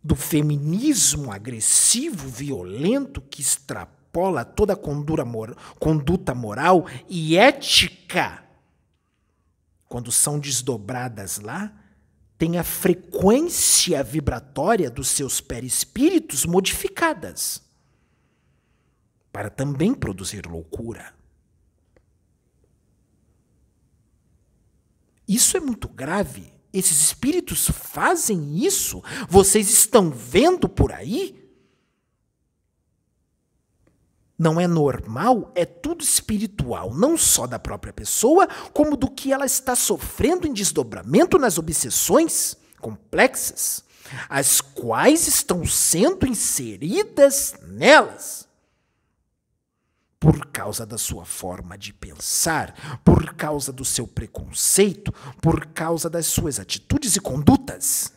do 0.00 0.14
feminismo 0.14 1.32
agressivo, 1.32 2.28
violento 2.28 3.20
que 3.20 3.40
extrapola 3.40 4.44
toda 4.44 4.76
conduta 4.76 6.34
moral 6.36 6.86
e 7.08 7.36
ética, 7.36 8.44
quando 9.88 10.12
são 10.12 10.38
desdobradas 10.38 11.40
lá, 11.40 11.72
tem 12.38 12.58
a 12.58 12.62
frequência 12.62 14.04
vibratória 14.04 14.88
dos 14.88 15.08
seus 15.08 15.40
perispíritos 15.40 16.46
modificadas 16.46 17.60
para 19.32 19.50
também 19.50 19.92
produzir 19.92 20.46
loucura. 20.46 21.23
Isso 25.26 25.56
é 25.56 25.60
muito 25.60 25.88
grave. 25.88 26.52
Esses 26.72 27.00
espíritos 27.00 27.68
fazem 27.68 28.64
isso. 28.64 29.02
Vocês 29.28 29.70
estão 29.70 30.10
vendo 30.10 30.68
por 30.68 30.92
aí? 30.92 31.44
não 34.38 34.60
é 34.60 34.66
normal, 34.66 35.52
é 35.54 35.64
tudo 35.64 36.02
espiritual, 36.02 36.92
não 36.92 37.16
só 37.16 37.46
da 37.46 37.58
própria 37.58 37.92
pessoa, 37.92 38.48
como 38.72 38.96
do 38.96 39.08
que 39.08 39.32
ela 39.32 39.46
está 39.46 39.76
sofrendo 39.76 40.46
em 40.46 40.52
desdobramento 40.52 41.38
nas 41.38 41.56
obsessões 41.56 42.56
complexas, 42.80 43.84
as 44.28 44.60
quais 44.60 45.28
estão 45.28 45.64
sendo 45.64 46.26
inseridas 46.26 47.54
nelas. 47.62 48.43
Por 50.24 50.46
causa 50.46 50.86
da 50.86 50.96
sua 50.96 51.26
forma 51.26 51.76
de 51.76 51.92
pensar, 51.92 52.98
por 53.04 53.34
causa 53.34 53.70
do 53.70 53.84
seu 53.84 54.06
preconceito, 54.06 55.12
por 55.42 55.66
causa 55.66 56.08
das 56.08 56.24
suas 56.24 56.58
atitudes 56.58 57.14
e 57.14 57.20
condutas. 57.20 58.10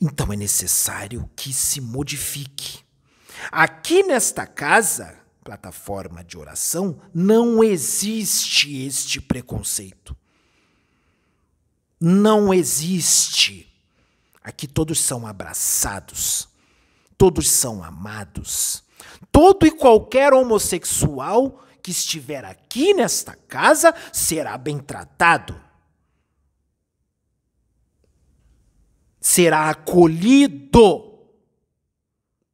Então 0.00 0.32
é 0.32 0.36
necessário 0.36 1.28
que 1.36 1.52
se 1.52 1.82
modifique. 1.82 2.82
Aqui 3.52 4.02
nesta 4.04 4.46
casa, 4.46 5.18
plataforma 5.44 6.24
de 6.24 6.38
oração, 6.38 6.98
não 7.12 7.62
existe 7.62 8.86
este 8.86 9.20
preconceito. 9.20 10.16
Não 12.00 12.54
existe. 12.54 13.70
Aqui 14.42 14.66
todos 14.66 14.98
são 14.98 15.26
abraçados, 15.26 16.48
todos 17.20 17.50
são 17.50 17.84
amados. 17.84 18.82
Todo 19.30 19.66
e 19.66 19.70
qualquer 19.70 20.32
homossexual 20.32 21.62
que 21.82 21.90
estiver 21.90 22.44
aqui 22.44 22.94
nesta 22.94 23.36
casa 23.36 23.94
será 24.10 24.56
bem 24.56 24.78
tratado 24.78 25.70
será 29.20 29.68
acolhido, 29.68 31.18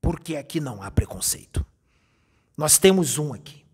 porque 0.01 0.37
aqui 0.37 0.61
não 0.61 0.83
há 0.83 0.91
preconceito. 0.91 1.65
Nós 2.57 2.77
temos 2.79 3.19
um 3.19 3.33
aqui 3.33 3.65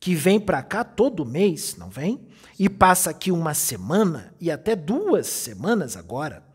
que 0.00 0.14
vem 0.14 0.40
para 0.40 0.62
cá 0.62 0.84
todo 0.84 1.24
mês, 1.24 1.76
não 1.76 1.88
vem? 1.88 2.26
E 2.58 2.68
passa 2.68 3.10
aqui 3.10 3.30
uma 3.30 3.54
semana 3.54 4.34
e 4.40 4.50
até 4.50 4.74
duas 4.74 5.26
semanas 5.26 5.96
agora. 5.96 6.47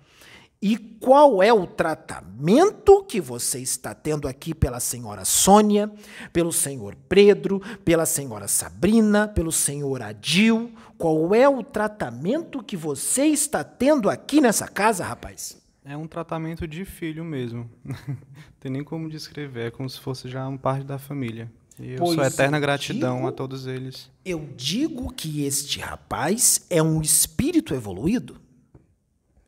E 0.66 0.78
qual 0.78 1.43
é 1.43 1.51
o 1.51 1.68
tratamento 1.68 3.03
que 3.03 3.20
você 3.20 3.59
está 3.59 3.93
tendo 3.93 4.30
aqui 4.30 4.53
pela 4.53 4.80
senhora 4.80 5.26
Sônia, 5.26 5.91
pelo 6.32 6.53
senhor 6.53 6.95
Pedro, 7.09 7.61
pela 7.84 8.05
senhora 8.05 8.47
Sabrina, 8.47 9.28
pelo 9.28 9.51
senhor 9.51 10.01
Adil? 10.01 10.72
Qual 10.97 11.36
é 11.36 11.49
o 11.49 11.61
tratamento 11.61 12.64
que 12.64 12.78
você 12.78 13.26
está 13.26 13.61
tendo 13.61 14.09
aqui 14.09 14.39
nessa 14.39 14.66
casa, 14.66 15.03
rapaz? 15.03 15.61
É 15.84 15.97
um 15.97 16.07
tratamento 16.07 16.66
de 16.66 16.86
filho 16.86 17.26
mesmo. 17.26 17.70
Tem 18.61 18.72
nem 18.72 18.86
como 18.86 19.09
descrever, 19.09 19.68
é 19.68 19.72
como 19.72 19.89
se 19.89 19.99
fosse 19.99 20.30
já 20.30 20.47
uma 20.47 20.57
parte 20.57 20.86
da 20.86 20.97
família. 20.97 21.51
E 21.78 21.91
eu 21.91 21.97
pois 21.97 22.16
sou 22.16 22.24
eterna 22.24 22.57
gratidão 22.57 23.18
digo, 23.18 23.28
a 23.28 23.32
todos 23.34 23.68
eles. 23.68 24.09
Eu 24.24 24.47
digo 24.55 25.14
que 25.14 25.43
este 25.43 25.82
rapaz 25.82 26.66
é 26.70 26.82
um 26.82 27.01
espírito 27.01 27.74
evoluído. 27.74 28.41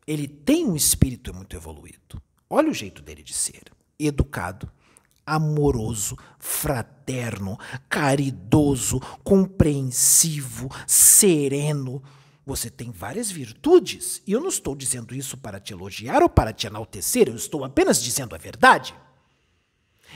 Ele 0.06 0.28
tem 0.28 0.64
um 0.64 0.76
espírito 0.76 1.34
muito 1.34 1.56
evoluído. 1.56 2.22
Olha 2.48 2.70
o 2.70 2.74
jeito 2.74 3.02
dele 3.02 3.22
de 3.22 3.34
ser: 3.34 3.64
educado, 3.98 4.70
amoroso, 5.26 6.16
fraterno, 6.38 7.58
caridoso, 7.88 9.00
compreensivo, 9.24 10.70
sereno. 10.86 12.02
Você 12.44 12.70
tem 12.70 12.92
várias 12.92 13.28
virtudes, 13.28 14.22
e 14.24 14.30
eu 14.30 14.40
não 14.40 14.48
estou 14.48 14.76
dizendo 14.76 15.12
isso 15.12 15.36
para 15.36 15.58
te 15.58 15.72
elogiar 15.72 16.22
ou 16.22 16.28
para 16.28 16.52
te 16.52 16.68
enaltecer, 16.68 17.28
eu 17.28 17.34
estou 17.34 17.64
apenas 17.64 18.00
dizendo 18.00 18.36
a 18.36 18.38
verdade. 18.38 18.94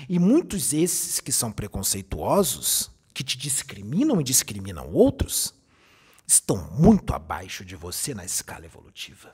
E 0.09 0.17
muitos 0.17 0.73
esses 0.73 1.19
que 1.19 1.33
são 1.33 1.51
preconceituosos, 1.51 2.89
que 3.13 3.25
te 3.25 3.37
discriminam 3.37 4.21
e 4.21 4.25
discriminam 4.25 4.93
outros, 4.93 5.53
estão 6.25 6.71
muito 6.71 7.13
abaixo 7.13 7.65
de 7.65 7.75
você 7.75 8.15
na 8.15 8.25
escala 8.25 8.65
evolutiva. 8.65 9.33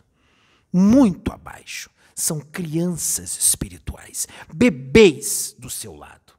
Muito 0.72 1.32
abaixo 1.32 1.90
são 2.14 2.40
crianças 2.40 3.36
espirituais, 3.36 4.26
bebês 4.52 5.54
do 5.58 5.68
seu 5.68 5.94
lado. 5.94 6.32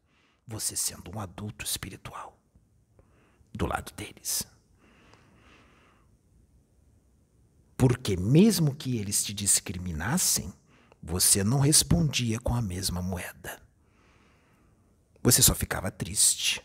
Você 0.48 0.76
sendo 0.76 1.16
um 1.16 1.20
adulto 1.20 1.66
espiritual 1.66 2.38
do 3.54 3.66
lado 3.66 3.92
deles. 3.94 4.44
Porque, 7.78 8.18
mesmo 8.18 8.74
que 8.76 8.98
eles 8.98 9.24
te 9.24 9.34
discriminassem, 9.34 10.52
você 11.02 11.44
não 11.44 11.60
respondia 11.60 12.40
com 12.40 12.56
a 12.56 12.62
mesma 12.62 13.02
moeda. 13.02 13.62
Você 15.22 15.42
só 15.42 15.54
ficava 15.54 15.92
triste. 15.92 16.62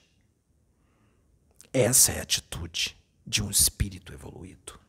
Essa 1.72 2.12
é 2.12 2.20
a 2.20 2.22
atitude 2.22 2.96
de 3.26 3.42
um 3.42 3.50
espírito 3.50 4.12
evoluído. 4.12 4.81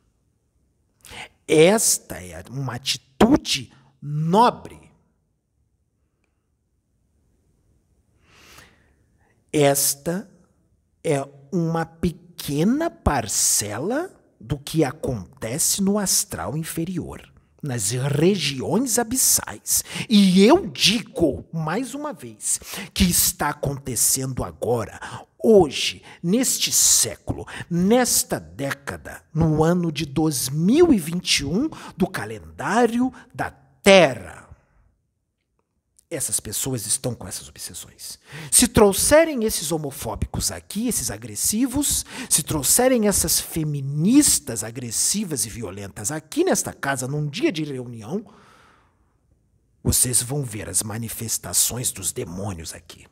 Esta 1.46 2.22
é 2.22 2.42
uma 2.50 2.74
atitude 2.74 3.72
nobre. 4.00 4.90
Esta 9.52 10.28
é 11.02 11.24
uma 11.52 11.86
pequena 11.86 12.90
parcela 12.90 14.10
do 14.40 14.58
que 14.58 14.82
acontece 14.82 15.80
no 15.80 15.98
astral 15.98 16.56
inferior, 16.56 17.32
nas 17.62 17.90
regiões 17.90 18.98
abissais. 18.98 19.84
E 20.08 20.44
eu 20.44 20.66
digo, 20.66 21.44
mais 21.52 21.94
uma 21.94 22.12
vez, 22.12 22.58
que 22.92 23.04
está 23.04 23.50
acontecendo 23.50 24.42
agora, 24.42 25.00
hoje, 25.44 26.02
neste 26.22 26.72
século, 26.72 27.46
nesta 27.68 28.40
década, 28.40 29.22
no 29.32 29.62
ano 29.62 29.92
de 29.92 30.06
2021 30.06 31.68
do 31.96 32.06
calendário 32.06 33.12
da 33.34 33.50
Terra 33.82 34.44
essas 36.14 36.40
pessoas 36.40 36.86
estão 36.86 37.14
com 37.14 37.26
essas 37.26 37.48
obsessões. 37.48 38.18
Se 38.50 38.68
trouxerem 38.68 39.44
esses 39.44 39.72
homofóbicos 39.72 40.50
aqui, 40.50 40.88
esses 40.88 41.10
agressivos, 41.10 42.04
se 42.30 42.42
trouxerem 42.42 43.08
essas 43.08 43.40
feministas 43.40 44.62
agressivas 44.62 45.44
e 45.44 45.48
violentas 45.48 46.10
aqui 46.10 46.44
nesta 46.44 46.72
casa 46.72 47.08
num 47.08 47.26
dia 47.26 47.50
de 47.50 47.64
reunião, 47.64 48.24
vocês 49.82 50.22
vão 50.22 50.42
ver 50.42 50.68
as 50.68 50.82
manifestações 50.82 51.92
dos 51.92 52.12
demônios 52.12 52.72
aqui. 52.72 53.06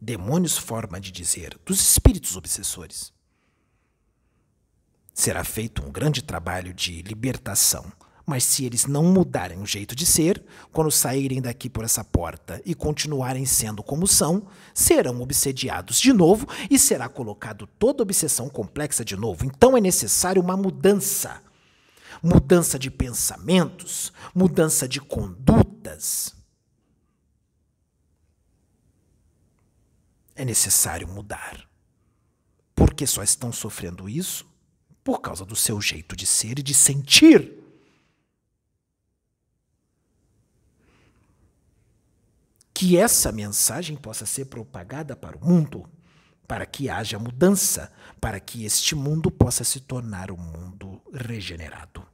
Demônios, 0.00 0.58
forma 0.58 1.00
de 1.00 1.10
dizer, 1.10 1.58
dos 1.64 1.80
espíritos 1.80 2.36
obsessores. 2.36 3.12
Será 5.14 5.42
feito 5.44 5.82
um 5.82 5.90
grande 5.90 6.22
trabalho 6.22 6.74
de 6.74 7.02
libertação 7.02 7.90
mas 8.26 8.42
se 8.42 8.64
eles 8.64 8.86
não 8.86 9.04
mudarem 9.04 9.62
o 9.62 9.66
jeito 9.66 9.94
de 9.94 10.04
ser, 10.04 10.44
quando 10.72 10.90
saírem 10.90 11.40
daqui 11.40 11.70
por 11.70 11.84
essa 11.84 12.02
porta 12.02 12.60
e 12.66 12.74
continuarem 12.74 13.46
sendo 13.46 13.84
como 13.84 14.06
são, 14.06 14.48
serão 14.74 15.22
obsediados 15.22 16.00
de 16.00 16.12
novo 16.12 16.46
e 16.68 16.76
será 16.76 17.08
colocado 17.08 17.68
toda 17.78 18.02
obsessão 18.02 18.48
complexa 18.48 19.04
de 19.04 19.14
novo. 19.16 19.46
Então 19.46 19.76
é 19.76 19.80
necessário 19.80 20.42
uma 20.42 20.56
mudança. 20.56 21.40
Mudança 22.20 22.78
de 22.78 22.90
pensamentos, 22.90 24.12
mudança 24.34 24.88
de 24.88 25.00
condutas. 25.00 26.34
É 30.36 30.44
necessário 30.44 31.08
mudar. 31.08 31.68
Porque 32.74 33.06
só 33.06 33.22
estão 33.22 33.50
sofrendo 33.50 34.08
isso 34.08 34.46
por 35.02 35.20
causa 35.20 35.44
do 35.44 35.56
seu 35.56 35.80
jeito 35.80 36.14
de 36.14 36.26
ser 36.26 36.58
e 36.58 36.62
de 36.62 36.74
sentir. 36.74 37.66
que 42.76 42.98
essa 42.98 43.32
mensagem 43.32 43.96
possa 43.96 44.26
ser 44.26 44.44
propagada 44.44 45.16
para 45.16 45.34
o 45.34 45.42
mundo, 45.42 45.88
para 46.46 46.66
que 46.66 46.90
haja 46.90 47.18
mudança, 47.18 47.90
para 48.20 48.38
que 48.38 48.66
este 48.66 48.94
mundo 48.94 49.30
possa 49.30 49.64
se 49.64 49.80
tornar 49.80 50.30
um 50.30 50.36
mundo 50.36 51.00
regenerado. 51.10 52.06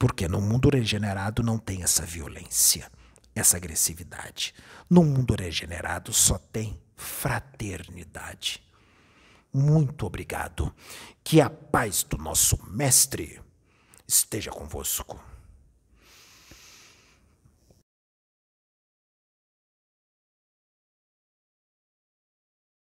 Porque 0.00 0.26
no 0.26 0.40
mundo 0.40 0.70
regenerado 0.70 1.42
não 1.42 1.58
tem 1.58 1.82
essa 1.82 2.00
violência, 2.02 2.90
essa 3.34 3.58
agressividade. 3.58 4.54
No 4.88 5.04
mundo 5.04 5.34
regenerado 5.38 6.14
só 6.14 6.38
tem 6.38 6.80
fraternidade. 7.04 8.62
Muito 9.52 10.04
obrigado. 10.04 10.74
Que 11.22 11.40
a 11.40 11.48
paz 11.48 12.02
do 12.02 12.18
nosso 12.18 12.58
Mestre 12.68 13.40
esteja 14.06 14.50
convosco. 14.50 15.33